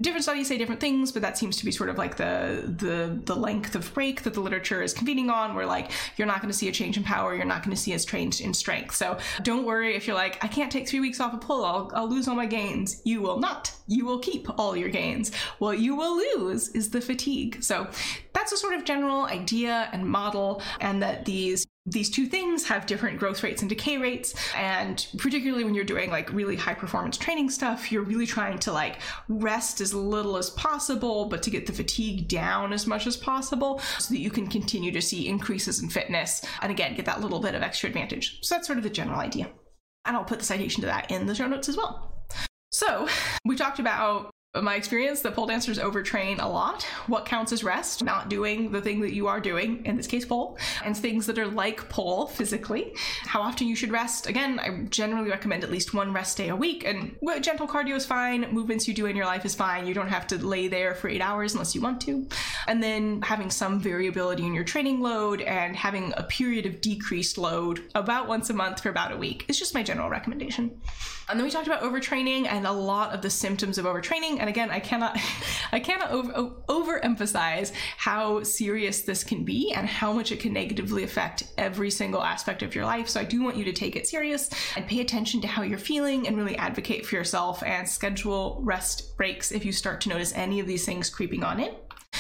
different 0.04 0.24
studies 0.24 0.48
say 0.48 0.58
different 0.58 0.82
things 0.82 1.12
but 1.12 1.22
that 1.22 1.38
seems 1.38 1.58
to 1.58 1.66
be 1.66 1.72
sort 1.72 1.90
of 1.90 1.98
like 1.98 2.18
the 2.18 2.64
the 2.78 3.20
the 3.26 3.36
length 3.36 3.76
of 3.76 3.94
break 3.94 4.22
that 4.24 4.34
the 4.34 4.42
literature 4.42 4.84
is 4.84 4.94
convening 4.94 5.30
on 5.30 5.56
where 5.56 5.66
like 5.66 5.92
you're 6.18 6.28
not 6.28 6.42
going 6.42 6.52
to 6.52 6.58
see 6.58 6.68
a 6.68 6.72
change 6.72 6.98
in 6.98 7.04
power 7.04 7.36
you're 7.36 7.46
not 7.46 7.64
going 7.64 7.76
to 7.76 7.82
see 7.82 7.94
a 7.94 8.00
change 8.00 8.42
in 8.42 8.54
strength. 8.54 8.96
So 8.96 9.18
don't 9.42 9.66
worry 9.66 9.96
if 9.96 10.06
you're 10.06 10.16
like 10.16 10.44
i 10.44 10.48
can't 10.48 10.72
take 10.72 10.88
three 10.88 11.00
weeks 11.00 11.20
off 11.20 11.34
a 11.34 11.38
pull 11.38 11.64
I'll, 11.66 11.92
I'll 11.96 12.10
lose 12.10 12.28
all 12.28 12.36
my 12.36 12.46
gains. 12.46 13.02
You 13.06 13.22
will 13.22 13.40
not. 13.40 13.72
You 13.88 14.06
will 14.06 14.20
keep 14.20 14.48
all 14.60 14.76
your 14.76 14.90
gains. 14.90 15.34
What 15.60 15.80
you 15.80 15.96
will 15.96 16.18
lose 16.18 16.70
is 16.70 16.90
the 16.90 17.02
fatigue. 17.02 17.64
So 17.64 17.88
that's 18.34 18.52
a 18.52 18.58
sort 18.58 18.74
of 18.74 18.84
general 18.84 19.26
idea 19.26 19.90
and 19.92 20.06
model 20.06 20.62
and 20.80 21.02
that 21.02 21.26
these 21.26 21.66
these 21.86 22.10
two 22.10 22.26
things 22.28 22.66
have 22.66 22.86
different 22.86 23.20
growth 23.20 23.44
rates 23.44 23.62
and 23.62 23.70
decay 23.70 23.98
rates 23.98 24.34
and 24.56 25.08
particularly 25.18 25.66
when 25.66 25.76
you're 25.76 25.84
doing 25.84 26.10
like 26.10 26.32
really 26.32 26.56
high 26.56 26.74
performance 26.74 27.18
training 27.18 27.50
stuff 27.50 27.92
you're 27.92 28.04
really 28.04 28.26
trying 28.26 28.58
to 28.58 28.72
like 28.72 29.00
rest 29.28 29.82
as 29.82 29.94
little 29.94 30.38
as 30.38 30.50
possible 30.52 31.26
but 31.26 31.44
to 31.44 31.50
get 31.50 31.66
the 31.66 31.74
fatigue 31.74 32.28
down 32.30 32.72
as 32.72 32.88
much 32.88 33.06
as 33.06 33.18
possible 33.18 33.80
so 34.00 34.14
that 34.14 34.22
you 34.22 34.32
can 34.32 34.48
continue 34.48 34.92
to 34.92 35.02
see 35.02 35.28
increases 35.28 35.84
in 35.84 35.90
fitness 35.90 36.46
and 36.62 36.72
again 36.72 36.96
get 36.96 37.06
that 37.06 37.20
little 37.20 37.42
bit 37.42 37.56
of 37.56 37.62
extra 37.62 37.90
advantage. 37.90 38.40
So 38.42 38.56
that's 38.56 38.68
sort 38.68 38.78
of 38.78 38.84
the 38.84 38.90
general 38.90 39.20
idea. 39.20 39.50
And 40.06 40.16
i'll 40.16 40.24
put 40.24 40.40
the 40.40 40.46
citation 40.46 40.82
to 40.82 40.88
that 40.88 41.12
in 41.12 41.26
the 41.26 41.36
show 41.36 41.48
notes 41.48 41.68
as 41.68 41.76
well. 41.76 42.14
So 42.72 43.08
we 43.46 43.56
talked 43.56 43.80
about 43.80 44.33
my 44.62 44.76
experience 44.76 45.22
that 45.22 45.34
pole 45.34 45.48
dancers 45.48 45.80
overtrain 45.80 46.40
a 46.40 46.48
lot. 46.48 46.84
What 47.08 47.26
counts 47.26 47.52
as 47.52 47.64
rest? 47.64 48.04
Not 48.04 48.30
doing 48.30 48.72
the 48.72 48.82
thing 48.82 49.02
that 49.02 49.12
you 49.12 49.26
are 49.26 49.40
doing, 49.40 49.84
in 49.84 49.98
this 49.98 50.06
case, 50.06 50.26
pole, 50.26 50.60
and 50.86 50.96
things 50.96 51.26
that 51.26 51.40
are 51.40 51.48
like 51.48 51.90
pole 51.90 52.28
physically. 52.28 52.94
How 53.24 53.42
often 53.42 53.68
you 53.68 53.76
should 53.76 53.90
rest? 53.90 54.28
Again, 54.28 54.60
I 54.60 54.84
generally 54.90 55.32
recommend 55.32 55.64
at 55.64 55.72
least 55.72 55.96
one 55.96 56.14
rest 56.14 56.38
day 56.38 56.50
a 56.50 56.56
week, 56.56 56.86
and 56.86 57.18
gentle 57.42 57.68
cardio 57.68 57.96
is 57.96 58.06
fine. 58.06 58.48
Movements 58.52 58.88
you 58.88 58.94
do 58.94 59.08
in 59.08 59.16
your 59.16 59.26
life 59.26 59.44
is 59.44 59.56
fine. 59.56 59.88
You 59.88 59.96
don't 59.96 60.08
have 60.08 60.28
to 60.28 60.38
lay 60.38 60.68
there 60.68 60.94
for 60.94 61.10
eight 61.10 61.22
hours 61.22 61.54
unless 61.54 61.74
you 61.74 61.82
want 61.82 62.00
to. 62.02 62.28
And 62.68 62.84
then 62.84 63.24
having 63.24 63.50
some 63.50 63.80
variability 63.80 64.46
in 64.46 64.54
your 64.54 64.64
training 64.64 65.02
load 65.02 65.42
and 65.42 65.76
having 65.76 66.14
a 66.16 66.24
period 66.24 66.68
of 66.68 66.80
decreased 66.80 67.40
load 67.40 67.82
about 67.96 68.28
once 68.28 68.52
a 68.52 68.54
month 68.54 68.82
for 68.82 68.90
about 68.90 69.12
a 69.12 69.18
week 69.18 69.46
is 69.48 69.58
just 69.58 69.74
my 69.74 69.82
general 69.82 70.10
recommendation. 70.10 70.80
And 71.30 71.40
then 71.40 71.46
we 71.46 71.52
talked 71.52 71.68
about 71.68 71.82
overtraining 71.82 72.48
and 72.48 72.68
a 72.68 72.72
lot 72.72 73.14
of 73.14 73.22
the 73.22 73.30
symptoms 73.30 73.78
of 73.78 73.86
overtraining. 73.86 74.43
And 74.44 74.50
again, 74.50 74.72
I 74.72 74.82
cannot, 74.82 75.18
I 75.72 75.80
cannot 75.80 76.12
over, 76.12 76.52
overemphasize 76.68 77.72
how 77.96 78.44
serious 78.44 79.04
this 79.04 79.24
can 79.24 79.46
be 79.46 79.72
and 79.72 79.88
how 79.88 80.12
much 80.12 80.34
it 80.34 80.42
can 80.42 80.52
negatively 80.52 81.04
affect 81.04 81.46
every 81.58 81.90
single 81.90 82.22
aspect 82.22 82.62
of 82.62 82.76
your 82.76 82.84
life. 82.84 83.08
So 83.08 83.22
I 83.22 83.24
do 83.24 83.42
want 83.42 83.56
you 83.56 83.64
to 83.64 83.72
take 83.72 83.96
it 83.96 84.06
serious 84.06 84.50
and 84.76 84.86
pay 84.86 85.00
attention 85.00 85.40
to 85.42 85.48
how 85.48 85.62
you're 85.62 85.78
feeling 85.78 86.28
and 86.28 86.36
really 86.36 86.58
advocate 86.58 87.06
for 87.06 87.16
yourself 87.16 87.64
and 87.64 87.88
schedule 87.88 88.60
rest 88.64 89.16
breaks 89.16 89.54
if 89.54 89.64
you 89.64 89.72
start 89.72 90.02
to 90.02 90.10
notice 90.10 90.34
any 90.34 90.60
of 90.60 90.68
these 90.68 90.86
things 90.86 91.10
creeping 91.10 91.46
on 91.46 91.62
in. 91.62 91.74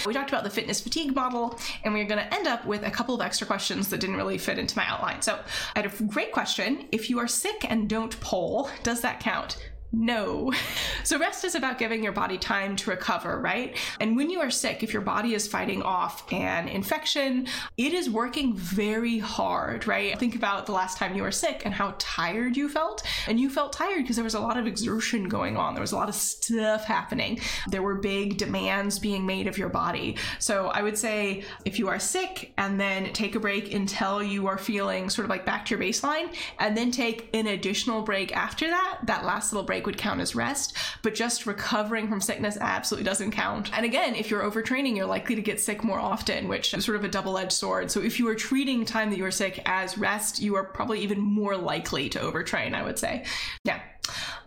We 0.05 0.13
talked 0.13 0.29
about 0.29 0.45
the 0.45 0.49
fitness 0.49 0.79
fatigue 0.79 1.13
model, 1.13 1.59
and 1.83 1.93
we're 1.93 2.05
going 2.05 2.25
to 2.25 2.33
end 2.33 2.47
up 2.47 2.65
with 2.65 2.85
a 2.85 2.89
couple 2.89 3.15
of 3.15 3.21
extra 3.21 3.45
questions 3.45 3.89
that 3.89 3.99
didn't 3.99 4.15
really 4.15 4.37
fit 4.37 4.57
into 4.57 4.77
my 4.77 4.87
outline. 4.87 5.21
So, 5.21 5.39
I 5.75 5.81
had 5.81 5.85
a 5.85 6.03
great 6.05 6.31
question. 6.31 6.87
If 6.91 7.09
you 7.09 7.19
are 7.19 7.27
sick 7.27 7.69
and 7.69 7.87
don't 7.89 8.19
pole, 8.21 8.69
does 8.81 9.01
that 9.01 9.19
count? 9.19 9.57
No. 9.91 10.51
So, 11.03 11.19
rest 11.19 11.43
is 11.43 11.55
about 11.55 11.77
giving 11.77 12.01
your 12.01 12.13
body 12.13 12.37
time 12.37 12.75
to 12.77 12.89
recover, 12.89 13.39
right? 13.39 13.75
And 13.99 14.15
when 14.15 14.29
you 14.29 14.39
are 14.39 14.49
sick, 14.49 14.83
if 14.83 14.93
your 14.93 15.01
body 15.01 15.33
is 15.33 15.47
fighting 15.47 15.83
off 15.83 16.31
an 16.31 16.69
infection, 16.69 17.47
it 17.77 17.93
is 17.93 18.09
working 18.09 18.55
very 18.55 19.19
hard, 19.19 19.85
right? 19.85 20.17
Think 20.17 20.35
about 20.35 20.65
the 20.65 20.71
last 20.71 20.97
time 20.97 21.15
you 21.15 21.23
were 21.23 21.31
sick 21.31 21.63
and 21.65 21.73
how 21.73 21.95
tired 21.99 22.55
you 22.55 22.69
felt. 22.69 23.03
And 23.27 23.39
you 23.39 23.49
felt 23.49 23.73
tired 23.73 24.03
because 24.03 24.15
there 24.15 24.23
was 24.23 24.33
a 24.33 24.39
lot 24.39 24.57
of 24.57 24.65
exertion 24.65 25.27
going 25.27 25.57
on, 25.57 25.73
there 25.73 25.81
was 25.81 25.91
a 25.91 25.97
lot 25.97 26.09
of 26.09 26.15
stuff 26.15 26.85
happening. 26.85 27.39
There 27.67 27.81
were 27.81 27.95
big 27.95 28.37
demands 28.37 28.97
being 28.97 29.25
made 29.25 29.47
of 29.47 29.57
your 29.57 29.69
body. 29.69 30.17
So, 30.39 30.67
I 30.67 30.81
would 30.81 30.97
say 30.97 31.43
if 31.65 31.79
you 31.79 31.89
are 31.89 31.99
sick 31.99 32.53
and 32.57 32.79
then 32.79 33.11
take 33.11 33.35
a 33.35 33.39
break 33.39 33.73
until 33.73 34.23
you 34.23 34.47
are 34.47 34.57
feeling 34.57 35.09
sort 35.09 35.25
of 35.25 35.29
like 35.29 35.45
back 35.45 35.65
to 35.65 35.75
your 35.75 35.83
baseline, 35.83 36.33
and 36.59 36.77
then 36.77 36.91
take 36.91 37.29
an 37.33 37.47
additional 37.47 38.01
break 38.01 38.35
after 38.35 38.69
that, 38.69 38.99
that 39.03 39.25
last 39.25 39.51
little 39.51 39.65
break 39.65 39.85
would 39.85 39.97
count 39.97 40.21
as 40.21 40.35
rest, 40.35 40.77
but 41.01 41.15
just 41.15 41.45
recovering 41.45 42.07
from 42.07 42.21
sickness 42.21 42.57
absolutely 42.59 43.05
doesn't 43.05 43.31
count. 43.31 43.75
And 43.75 43.85
again, 43.85 44.15
if 44.15 44.29
you're 44.29 44.43
overtraining, 44.43 44.95
you're 44.95 45.05
likely 45.05 45.35
to 45.35 45.41
get 45.41 45.59
sick 45.59 45.83
more 45.83 45.99
often, 45.99 46.47
which 46.47 46.73
is 46.73 46.85
sort 46.85 46.97
of 46.97 47.03
a 47.03 47.09
double 47.09 47.37
edged 47.37 47.51
sword. 47.51 47.91
So 47.91 48.01
if 48.01 48.19
you 48.19 48.27
are 48.29 48.35
treating 48.35 48.85
time 48.85 49.09
that 49.09 49.17
you 49.17 49.25
are 49.25 49.31
sick 49.31 49.61
as 49.65 49.97
rest, 49.97 50.41
you 50.41 50.55
are 50.55 50.63
probably 50.63 50.99
even 51.01 51.19
more 51.19 51.57
likely 51.57 52.09
to 52.09 52.19
overtrain, 52.19 52.73
I 52.73 52.83
would 52.83 52.99
say. 52.99 53.25
Yeah. 53.63 53.79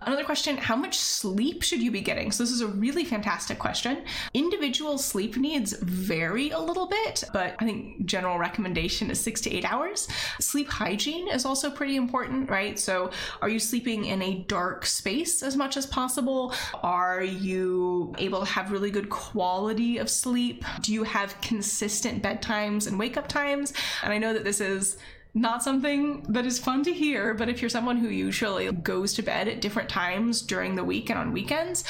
Another 0.03 0.25
question 0.25 0.57
How 0.57 0.77
much 0.77 0.99
sleep 0.99 1.63
should 1.63 1.83
you 1.83 1.91
be 1.91 2.01
getting? 2.01 2.31
So, 2.31 2.45
this 2.45 2.53
is 2.53 2.61
a 2.61 2.69
really 2.69 3.05
fantastic 3.05 3.59
question. 3.59 4.05
Individual 4.35 4.99
sleep 4.99 5.37
needs 5.37 5.73
vary 5.81 6.51
a 6.51 6.59
little 6.59 6.87
bit, 6.87 7.25
but 7.33 7.57
I 7.59 7.65
think 7.65 8.05
general 8.05 8.39
recommendation 8.39 9.11
is 9.11 9.19
six 9.19 9.41
to 9.43 9.53
eight 9.53 9.65
hours. 9.65 10.07
Sleep 10.39 10.69
hygiene 10.69 11.29
is 11.29 11.45
also 11.45 11.71
pretty 11.71 11.97
important, 11.97 12.51
right? 12.51 12.79
So, 12.79 13.11
are 13.41 13.49
you 13.49 13.59
sleeping 13.59 14.05
in 14.05 14.23
a 14.23 14.45
dark 14.47 14.85
space 14.87 15.43
as 15.43 15.57
much 15.57 15.77
as 15.77 15.87
possible? 15.87 16.36
Are 16.83 17.23
you 17.23 18.15
able 18.19 18.41
to 18.41 18.47
have 18.47 18.73
really 18.73 18.91
good 18.91 19.09
quality 19.11 19.99
of 19.99 20.09
sleep? 20.11 20.65
Do 20.81 20.93
you 20.93 21.05
have 21.05 21.41
consistent 21.41 22.23
bedtimes 22.23 22.87
and 22.87 22.99
wake 22.99 23.17
up 23.17 23.29
times? 23.29 23.73
And 24.03 24.13
I 24.13 24.19
know 24.19 24.33
that 24.33 24.45
this 24.45 24.61
is 24.61 24.97
not 25.35 25.63
something 25.63 26.23
that 26.31 26.47
is 26.47 26.59
fun 26.59 26.83
to 26.85 26.93
hear, 26.93 27.35
but 27.35 27.49
if 27.49 27.61
you're 27.61 27.69
someone 27.69 27.99
who 27.99 28.09
usually 28.09 28.73
goes 28.73 29.13
to 29.15 29.23
bed 29.23 29.49
at 29.49 29.61
different 29.61 29.89
times 29.89 30.41
during 30.41 30.75
the 30.77 30.85
week 30.85 31.11
and 31.11 31.19
on 31.19 31.33
weekends, 31.33 31.85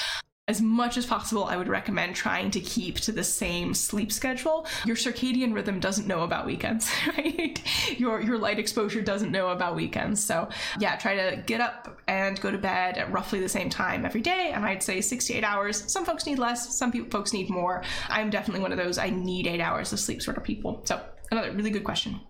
as 0.48 0.62
much 0.62 0.96
as 0.96 1.04
possible, 1.04 1.44
I 1.44 1.56
would 1.56 1.66
recommend 1.66 2.14
trying 2.14 2.52
to 2.52 2.61
keep 2.61 3.00
to 3.00 3.11
the 3.11 3.24
same 3.24 3.74
sleep 3.74 4.12
schedule. 4.12 4.64
Your 4.85 4.94
circadian 4.94 5.52
rhythm 5.52 5.80
doesn't 5.80 6.06
know 6.06 6.20
about 6.22 6.46
weekends, 6.46 6.88
right? 7.18 7.61
Your 7.98 8.20
your 8.20 8.38
light 8.38 8.61
exposure 8.61 9.00
doesn't 9.00 9.32
know 9.32 9.48
about 9.48 9.74
weekends. 9.74 10.22
So 10.22 10.48
yeah, 10.78 10.94
try 10.96 11.16
to 11.16 11.42
get 11.46 11.61
up 11.61 12.00
and 12.06 12.40
go 12.40 12.52
to 12.52 12.59
bed 12.59 12.96
at 12.96 13.11
roughly 13.11 13.40
the 13.40 13.48
same 13.48 13.68
time 13.68 14.04
every 14.04 14.20
day. 14.20 14.52
And 14.54 14.64
I'd 14.64 14.85
say 14.85 15.00
six 15.00 15.26
to 15.26 15.35
eight 15.35 15.44
hours. 15.44 15.90
Some 15.90 16.04
folks 16.04 16.26
need 16.26 16.38
less, 16.38 16.76
some 16.76 16.92
folks 17.11 17.32
need 17.32 17.50
more. 17.50 17.82
I'm 18.09 18.30
definitely 18.30 18.62
one 18.62 18.70
of 18.70 18.78
those 18.78 18.98
I 18.98 19.11
need 19.11 19.48
eight 19.48 19.61
hours 19.61 19.92
of 19.92 19.98
sleep 19.98 20.22
sort 20.22 20.37
of 20.37 20.44
people. 20.44 20.80
So 20.85 21.02
another 21.32 21.50
really 21.52 21.70
good 21.70 21.85
question. 21.85 22.20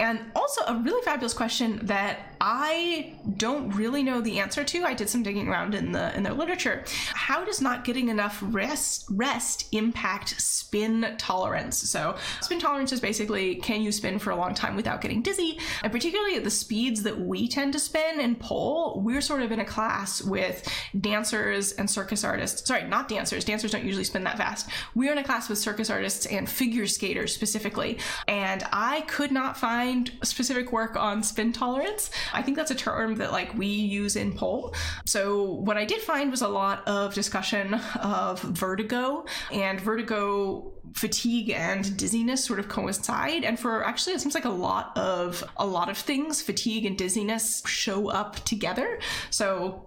And 0.00 0.20
also 0.34 0.62
a 0.64 0.80
really 0.82 1.02
fabulous 1.02 1.34
question 1.34 1.78
that 1.82 2.34
I 2.40 3.14
don't 3.36 3.70
really 3.76 4.02
know 4.02 4.22
the 4.22 4.38
answer 4.40 4.64
to. 4.64 4.84
I 4.84 4.94
did 4.94 5.10
some 5.10 5.22
digging 5.22 5.48
around 5.48 5.74
in 5.74 5.92
the 5.92 6.16
in 6.16 6.22
the 6.22 6.32
literature. 6.32 6.82
How 7.12 7.44
does 7.44 7.60
not 7.60 7.84
getting 7.84 8.08
enough 8.08 8.42
rest 8.42 9.04
rest 9.10 9.68
impact 9.72 10.40
spin 10.40 11.14
tolerance? 11.18 11.76
So 11.76 12.16
spin 12.40 12.58
tolerance 12.58 12.90
is 12.90 13.00
basically 13.00 13.56
can 13.56 13.82
you 13.82 13.92
spin 13.92 14.18
for 14.18 14.30
a 14.30 14.36
long 14.36 14.54
time 14.54 14.76
without 14.76 15.02
getting 15.02 15.20
dizzy? 15.20 15.58
And 15.82 15.92
particularly 15.92 16.36
at 16.36 16.44
the 16.44 16.50
speeds 16.50 17.02
that 17.02 17.20
we 17.20 17.46
tend 17.46 17.74
to 17.74 17.78
spin 17.78 18.18
and 18.18 18.40
pole, 18.40 19.02
we're 19.04 19.20
sort 19.20 19.42
of 19.42 19.52
in 19.52 19.60
a 19.60 19.64
class 19.64 20.22
with 20.22 20.66
dancers 20.98 21.72
and 21.72 21.88
circus 21.88 22.24
artists. 22.24 22.66
Sorry, 22.66 22.84
not 22.84 23.08
dancers. 23.08 23.44
Dancers 23.44 23.72
don't 23.72 23.84
usually 23.84 24.04
spin 24.04 24.24
that 24.24 24.38
fast. 24.38 24.70
We're 24.94 25.12
in 25.12 25.18
a 25.18 25.24
class 25.24 25.50
with 25.50 25.58
circus 25.58 25.90
artists 25.90 26.24
and 26.24 26.48
figure 26.48 26.86
skaters 26.86 27.34
specifically. 27.34 27.98
And 28.26 28.64
I 28.72 29.02
could 29.02 29.30
not 29.30 29.58
find 29.58 29.81
specific 30.22 30.72
work 30.72 30.96
on 30.96 31.22
spin 31.22 31.52
tolerance. 31.52 32.10
I 32.32 32.42
think 32.42 32.56
that's 32.56 32.70
a 32.70 32.74
term 32.74 33.16
that 33.16 33.32
like 33.32 33.54
we 33.54 33.66
use 33.66 34.16
in 34.16 34.32
pole. 34.32 34.74
So 35.06 35.44
what 35.44 35.76
I 35.76 35.84
did 35.84 36.00
find 36.00 36.30
was 36.30 36.42
a 36.42 36.48
lot 36.48 36.86
of 36.86 37.14
discussion 37.14 37.74
of 38.00 38.40
vertigo 38.40 39.24
and 39.50 39.80
vertigo 39.80 40.72
fatigue 40.94 41.50
and 41.50 41.96
dizziness 41.96 42.44
sort 42.44 42.58
of 42.58 42.68
coincide 42.68 43.44
and 43.44 43.58
for 43.58 43.84
actually 43.84 44.12
it 44.12 44.20
seems 44.20 44.34
like 44.34 44.44
a 44.44 44.50
lot 44.50 44.96
of 44.96 45.42
a 45.56 45.66
lot 45.66 45.88
of 45.88 45.96
things 45.96 46.42
fatigue 46.42 46.84
and 46.84 46.98
dizziness 46.98 47.62
show 47.66 48.10
up 48.10 48.36
together 48.44 48.98
so 49.30 49.86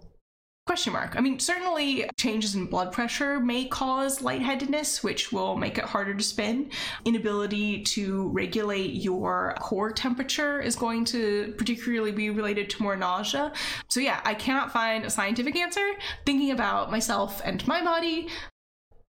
Question 0.65 0.93
mark. 0.93 1.15
I 1.15 1.21
mean, 1.21 1.37
certainly 1.37 2.09
changes 2.17 2.55
in 2.55 2.65
blood 2.65 2.91
pressure 2.91 3.39
may 3.39 3.65
cause 3.65 4.23
lightheadedness, 4.23 5.03
which 5.03 5.31
will 5.31 5.55
make 5.55 5.77
it 5.77 5.83
harder 5.83 6.15
to 6.15 6.23
spin. 6.23 6.71
Inability 7.05 7.83
to 7.83 8.29
regulate 8.29 8.95
your 8.95 9.55
core 9.59 9.91
temperature 9.91 10.59
is 10.59 10.75
going 10.75 11.05
to 11.05 11.53
particularly 11.59 12.11
be 12.11 12.31
related 12.31 12.67
to 12.71 12.81
more 12.81 12.95
nausea. 12.95 13.53
So, 13.89 13.99
yeah, 13.99 14.21
I 14.25 14.33
cannot 14.33 14.71
find 14.73 15.05
a 15.05 15.09
scientific 15.11 15.55
answer. 15.55 15.87
Thinking 16.25 16.49
about 16.49 16.89
myself 16.89 17.43
and 17.45 17.65
my 17.67 17.83
body, 17.83 18.29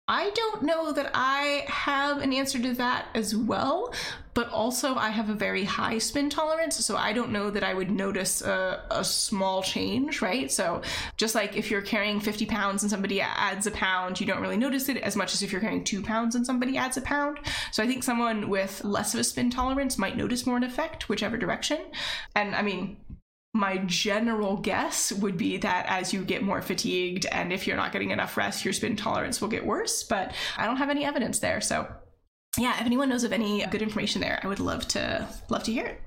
I 0.09 0.31
don't 0.35 0.65
know 0.65 0.91
that 0.91 1.13
I 1.15 1.67
have 1.69 2.21
an 2.21 2.33
answer 2.33 2.59
to 2.59 2.75
that 2.75 3.07
as 3.15 3.37
well, 3.37 3.95
but 4.35 4.51
also 4.51 4.97
I 4.97 5.11
have 5.11 5.31
a 5.31 5.35
very 5.35 5.65
high 5.65 5.99
spin 5.99 6.29
tolerance, 6.29 6.85
so 6.85 6.97
I 6.97 7.13
don't 7.13 7.31
know 7.31 7.51
that 7.51 7.63
I 7.63 7.73
would 7.73 7.91
notice 7.91 8.43
a, 8.43 8.83
a, 8.91 9.05
small 9.05 9.63
change, 9.63 10.21
right? 10.21 10.51
So 10.51 10.83
just 11.17 11.35
like 11.35 11.57
if 11.57 11.71
you're 11.71 11.83
carrying 11.83 12.21
50 12.21 12.47
pounds 12.47 12.83
and 12.83 12.91
somebody 12.91 13.21
adds 13.21 13.67
a 13.67 13.71
pound, 13.71 14.21
you 14.21 14.27
don't 14.27 14.41
really 14.41 14.57
notice 14.57 14.89
it 14.89 14.97
as 14.99 15.15
much 15.15 15.35
as 15.35 15.43
if 15.43 15.53
you're 15.53 15.61
carrying 15.61 15.85
two 15.85 16.03
pounds 16.03 16.35
and 16.35 16.45
somebody 16.45 16.77
adds 16.77 16.97
a 16.97 17.01
pound. 17.01 17.39
So 17.71 17.83
I 17.83 17.87
think 17.87 18.03
someone 18.03 18.49
with 18.49 18.85
less 18.85 19.15
of 19.15 19.21
a 19.21 19.25
spin 19.25 19.51
tolerance 19.51 19.99
might 19.99 20.17
notice 20.17 20.47
more 20.47 20.57
an 20.57 20.65
effect, 20.65 21.09
whichever 21.09 21.37
direction. 21.37 21.79
And 22.35 22.55
I 22.55 22.63
mean, 22.63 22.97
my 23.53 23.79
general 23.87 24.57
guess 24.57 25.13
would 25.13 25.39
be 25.39 25.59
that 25.59 25.87
as 25.89 26.13
you 26.13 26.25
get 26.25 26.43
more 26.43 26.61
fatigued 26.61 27.25
and 27.27 27.53
if 27.53 27.69
you're 27.69 27.77
not 27.77 27.93
getting 27.93 28.11
enough 28.11 28.37
rest, 28.37 28.65
your 28.65 28.75
spin 28.75 28.97
tolerance 28.97 29.41
will 29.41 29.49
get 29.49 29.65
worse. 29.65 30.03
But 30.03 30.35
I 30.57 30.67
don't 30.67 30.79
have 30.79 30.91
any 30.91 31.05
evidence 31.05 31.39
there. 31.39 31.61
So 31.61 31.87
yeah, 32.59 32.79
if 32.79 32.87
anyone 32.87 33.09
knows 33.09 33.25
of 33.25 33.33
any 33.33 33.65
good 33.67 33.83
information 33.83 34.21
there, 34.21 34.41
I 34.43 34.47
would 34.47 34.61
love 34.61 34.87
to 34.89 35.29
love 35.49 35.63
to 35.65 35.73
hear 35.73 35.87
it. 35.87 36.01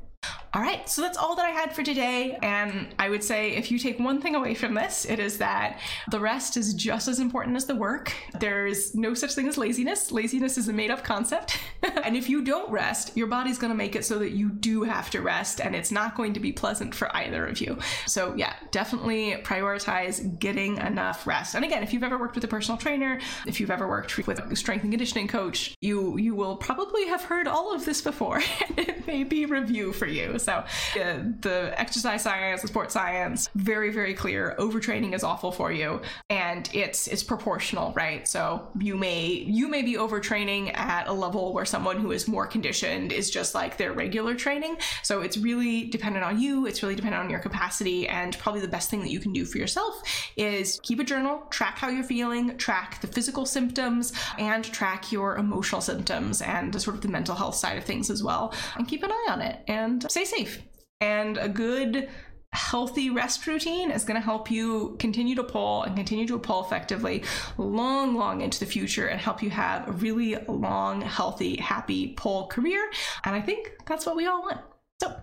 All 0.54 0.62
right, 0.62 0.88
so 0.90 1.02
that's 1.02 1.18
all 1.18 1.36
that 1.36 1.46
I 1.46 1.50
had 1.50 1.76
for 1.76 1.84
today. 1.84 2.38
And 2.42 2.88
I 2.98 3.10
would 3.10 3.24
say 3.24 3.52
if 3.52 3.70
you 3.70 3.78
take 3.78 4.00
one 4.00 4.22
thing 4.22 4.34
away 4.34 4.54
from 4.54 4.74
this, 4.74 5.06
it 5.06 5.20
is 5.20 5.38
that 5.40 5.80
the 6.10 6.20
rest 6.20 6.56
is 6.56 6.74
just 6.74 7.08
as 7.08 7.20
important 7.20 7.58
as 7.58 7.66
the 7.66 7.76
work. 7.76 8.14
There's 8.40 8.96
no 8.96 9.14
such 9.14 9.34
thing 9.34 9.48
as 9.48 9.58
laziness. 9.58 10.12
Laziness 10.12 10.58
is 10.58 10.70
a 10.70 10.74
made 10.74 10.90
up 10.90 11.04
concept. 11.04 11.60
and 12.04 12.16
if 12.16 12.30
you 12.30 12.44
don't 12.44 12.72
rest, 12.72 13.16
your 13.18 13.28
body's 13.28 13.58
going 13.58 13.72
to 13.72 13.78
make 13.78 13.96
it 13.96 14.06
so 14.06 14.20
that 14.20 14.32
you 14.32 14.50
do 14.50 14.84
have 14.84 15.10
to 15.10 15.22
rest, 15.22 15.60
and 15.60 15.76
it's 15.76 15.92
not 15.92 16.16
going 16.16 16.34
to 16.34 16.40
be 16.40 16.54
pleasant 16.54 16.96
for 16.96 17.14
either 17.16 17.46
of 17.46 17.60
you. 17.60 17.78
So, 18.06 18.34
yeah, 18.36 18.54
definitely 18.72 19.36
prioritize 19.44 20.40
getting 20.40 20.78
enough 20.78 21.28
rest. 21.28 21.56
And 21.56 21.66
again, 21.66 21.84
if 21.84 21.92
you've 21.92 22.04
ever 22.04 22.18
worked 22.18 22.36
with 22.36 22.44
a 22.46 22.48
personal 22.48 22.78
trainer, 22.78 23.20
if 23.46 23.60
you've 23.60 23.72
ever 23.72 23.88
worked 23.88 24.18
with 24.18 24.40
a 24.40 24.56
strength 24.56 24.84
and 24.84 24.94
conditioning 24.94 25.28
coach, 25.28 25.76
you 25.82 26.18
you 26.18 26.36
will 26.36 26.56
probably 26.56 27.08
have 27.08 27.24
heard 27.24 27.48
all 27.48 27.74
of 27.74 27.84
this 27.84 28.02
before. 28.02 28.42
it 28.78 29.06
may 29.06 29.24
be 29.24 29.46
review 29.46 29.92
for 29.92 30.06
you. 30.06 30.37
So 30.48 30.54
uh, 30.54 31.24
the 31.42 31.74
exercise 31.76 32.24
science, 32.24 32.62
the 32.62 32.70
sports 32.70 32.94
science, 32.94 33.50
very 33.56 33.92
very 33.92 34.14
clear. 34.14 34.56
Overtraining 34.58 35.14
is 35.14 35.24
awful 35.24 35.52
for 35.52 35.74
you, 35.74 36.02
and 36.30 36.70
it's 36.74 37.08
it's 37.08 37.22
proportional, 37.22 37.92
right? 37.94 38.26
So 38.26 38.70
you 38.80 38.96
may 38.96 39.26
you 39.26 39.68
may 39.68 39.82
be 39.82 39.96
overtraining 39.96 40.74
at 40.78 41.08
a 41.08 41.14
level 41.14 41.54
where 41.54 41.66
someone 41.66 41.98
who 42.00 42.12
is 42.12 42.28
more 42.30 42.48
conditioned 42.48 43.12
is 43.12 43.30
just 43.30 43.56
like 43.56 43.76
their 43.76 43.92
regular 43.92 44.36
training. 44.36 44.78
So 45.04 45.22
it's 45.22 45.38
really 45.38 45.86
dependent 45.88 46.24
on 46.24 46.40
you. 46.40 46.66
It's 46.66 46.82
really 46.82 46.96
dependent 46.96 47.24
on 47.24 47.30
your 47.30 47.40
capacity, 47.40 48.08
and 48.08 48.38
probably 48.40 48.62
the 48.62 48.68
best 48.68 48.90
thing 48.90 49.02
that 49.02 49.10
you 49.10 49.20
can 49.20 49.34
do 49.34 49.44
for 49.44 49.58
yourself 49.58 50.02
is 50.38 50.80
keep 50.84 51.00
a 51.00 51.04
journal, 51.04 51.44
track 51.50 51.78
how 51.78 51.90
you're 51.90 52.04
feeling, 52.04 52.58
track 52.58 53.02
the 53.02 53.08
physical 53.08 53.46
symptoms, 53.46 54.14
and 54.38 54.64
track 54.64 55.12
your 55.12 55.36
emotional 55.36 55.82
symptoms 55.82 56.42
and 56.42 56.74
the 56.74 56.80
sort 56.80 56.96
of 56.96 57.02
the 57.02 57.08
mental 57.08 57.36
health 57.36 57.56
side 57.56 57.78
of 57.78 57.84
things 57.84 58.10
as 58.10 58.24
well, 58.24 58.54
and 58.78 58.88
keep 58.88 59.04
an 59.04 59.12
eye 59.12 59.28
on 59.30 59.42
it 59.42 59.60
and 59.68 60.10
stay 60.10 60.26
safe. 60.28 60.62
And 61.02 61.38
a 61.38 61.50
good 61.50 62.10
healthy 62.54 63.10
rest 63.10 63.46
routine 63.46 63.92
is 63.92 64.04
going 64.04 64.20
to 64.20 64.24
help 64.24 64.50
you 64.50 64.96
continue 65.00 65.36
to 65.36 65.44
pull 65.44 65.84
and 65.84 65.96
continue 65.96 66.26
to 66.26 66.40
pull 66.40 66.64
effectively 66.64 67.24
long, 67.58 68.16
long 68.16 68.42
into 68.42 68.60
the 68.60 68.66
future 68.66 69.08
and 69.08 69.20
help 69.20 69.44
you 69.44 69.50
have 69.50 69.88
a 69.88 69.92
really 69.92 70.36
long, 70.48 71.02
healthy, 71.02 71.58
happy 71.58 72.14
pull 72.14 72.48
career. 72.48 72.90
And 73.26 73.36
I 73.36 73.42
think 73.42 73.74
that's 73.86 74.06
what 74.06 74.16
we 74.16 74.26
all 74.26 74.42
want. 74.42 74.60
So, 75.00 75.16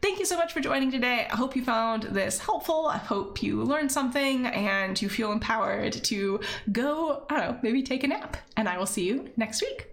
thank 0.00 0.18
you 0.18 0.24
so 0.24 0.38
much 0.38 0.54
for 0.54 0.60
joining 0.60 0.90
today. 0.90 1.28
I 1.30 1.36
hope 1.36 1.54
you 1.54 1.62
found 1.62 2.04
this 2.04 2.38
helpful. 2.38 2.86
I 2.86 2.96
hope 2.96 3.42
you 3.42 3.62
learned 3.62 3.92
something 3.92 4.46
and 4.46 5.00
you 5.00 5.10
feel 5.10 5.32
empowered 5.32 5.92
to 5.92 6.40
go, 6.72 7.26
I 7.28 7.36
don't 7.36 7.50
know, 7.50 7.58
maybe 7.62 7.82
take 7.82 8.04
a 8.04 8.08
nap. 8.08 8.38
And 8.56 8.68
I 8.68 8.78
will 8.78 8.86
see 8.86 9.06
you 9.06 9.30
next 9.36 9.60
week. 9.60 9.90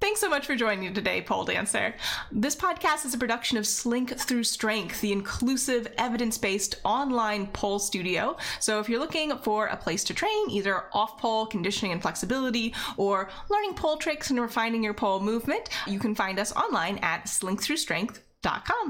Thanks 0.00 0.20
so 0.20 0.28
much 0.28 0.46
for 0.46 0.54
joining 0.56 0.84
you 0.84 0.92
today, 0.92 1.22
Pole 1.22 1.44
Dancer. 1.44 1.94
This 2.30 2.56
podcast 2.56 3.04
is 3.04 3.14
a 3.14 3.18
production 3.18 3.58
of 3.58 3.66
Slink 3.66 4.18
Through 4.18 4.44
Strength, 4.44 5.00
the 5.00 5.12
inclusive, 5.12 5.92
evidence 5.98 6.38
based 6.38 6.76
online 6.84 7.48
pole 7.48 7.78
studio. 7.78 8.36
So 8.60 8.80
if 8.80 8.88
you're 8.88 9.00
looking 9.00 9.36
for 9.38 9.66
a 9.66 9.76
place 9.76 10.04
to 10.04 10.14
train, 10.14 10.50
either 10.50 10.84
off 10.92 11.18
pole, 11.18 11.46
conditioning 11.46 11.92
and 11.92 12.02
flexibility, 12.02 12.74
or 12.96 13.28
learning 13.50 13.74
pole 13.74 13.96
tricks 13.96 14.30
and 14.30 14.40
refining 14.40 14.82
your 14.82 14.94
pole 14.94 15.20
movement, 15.20 15.68
you 15.86 15.98
can 15.98 16.14
find 16.14 16.38
us 16.38 16.54
online 16.54 16.98
at 16.98 17.26
slinkthroughstrength.com. 17.26 18.86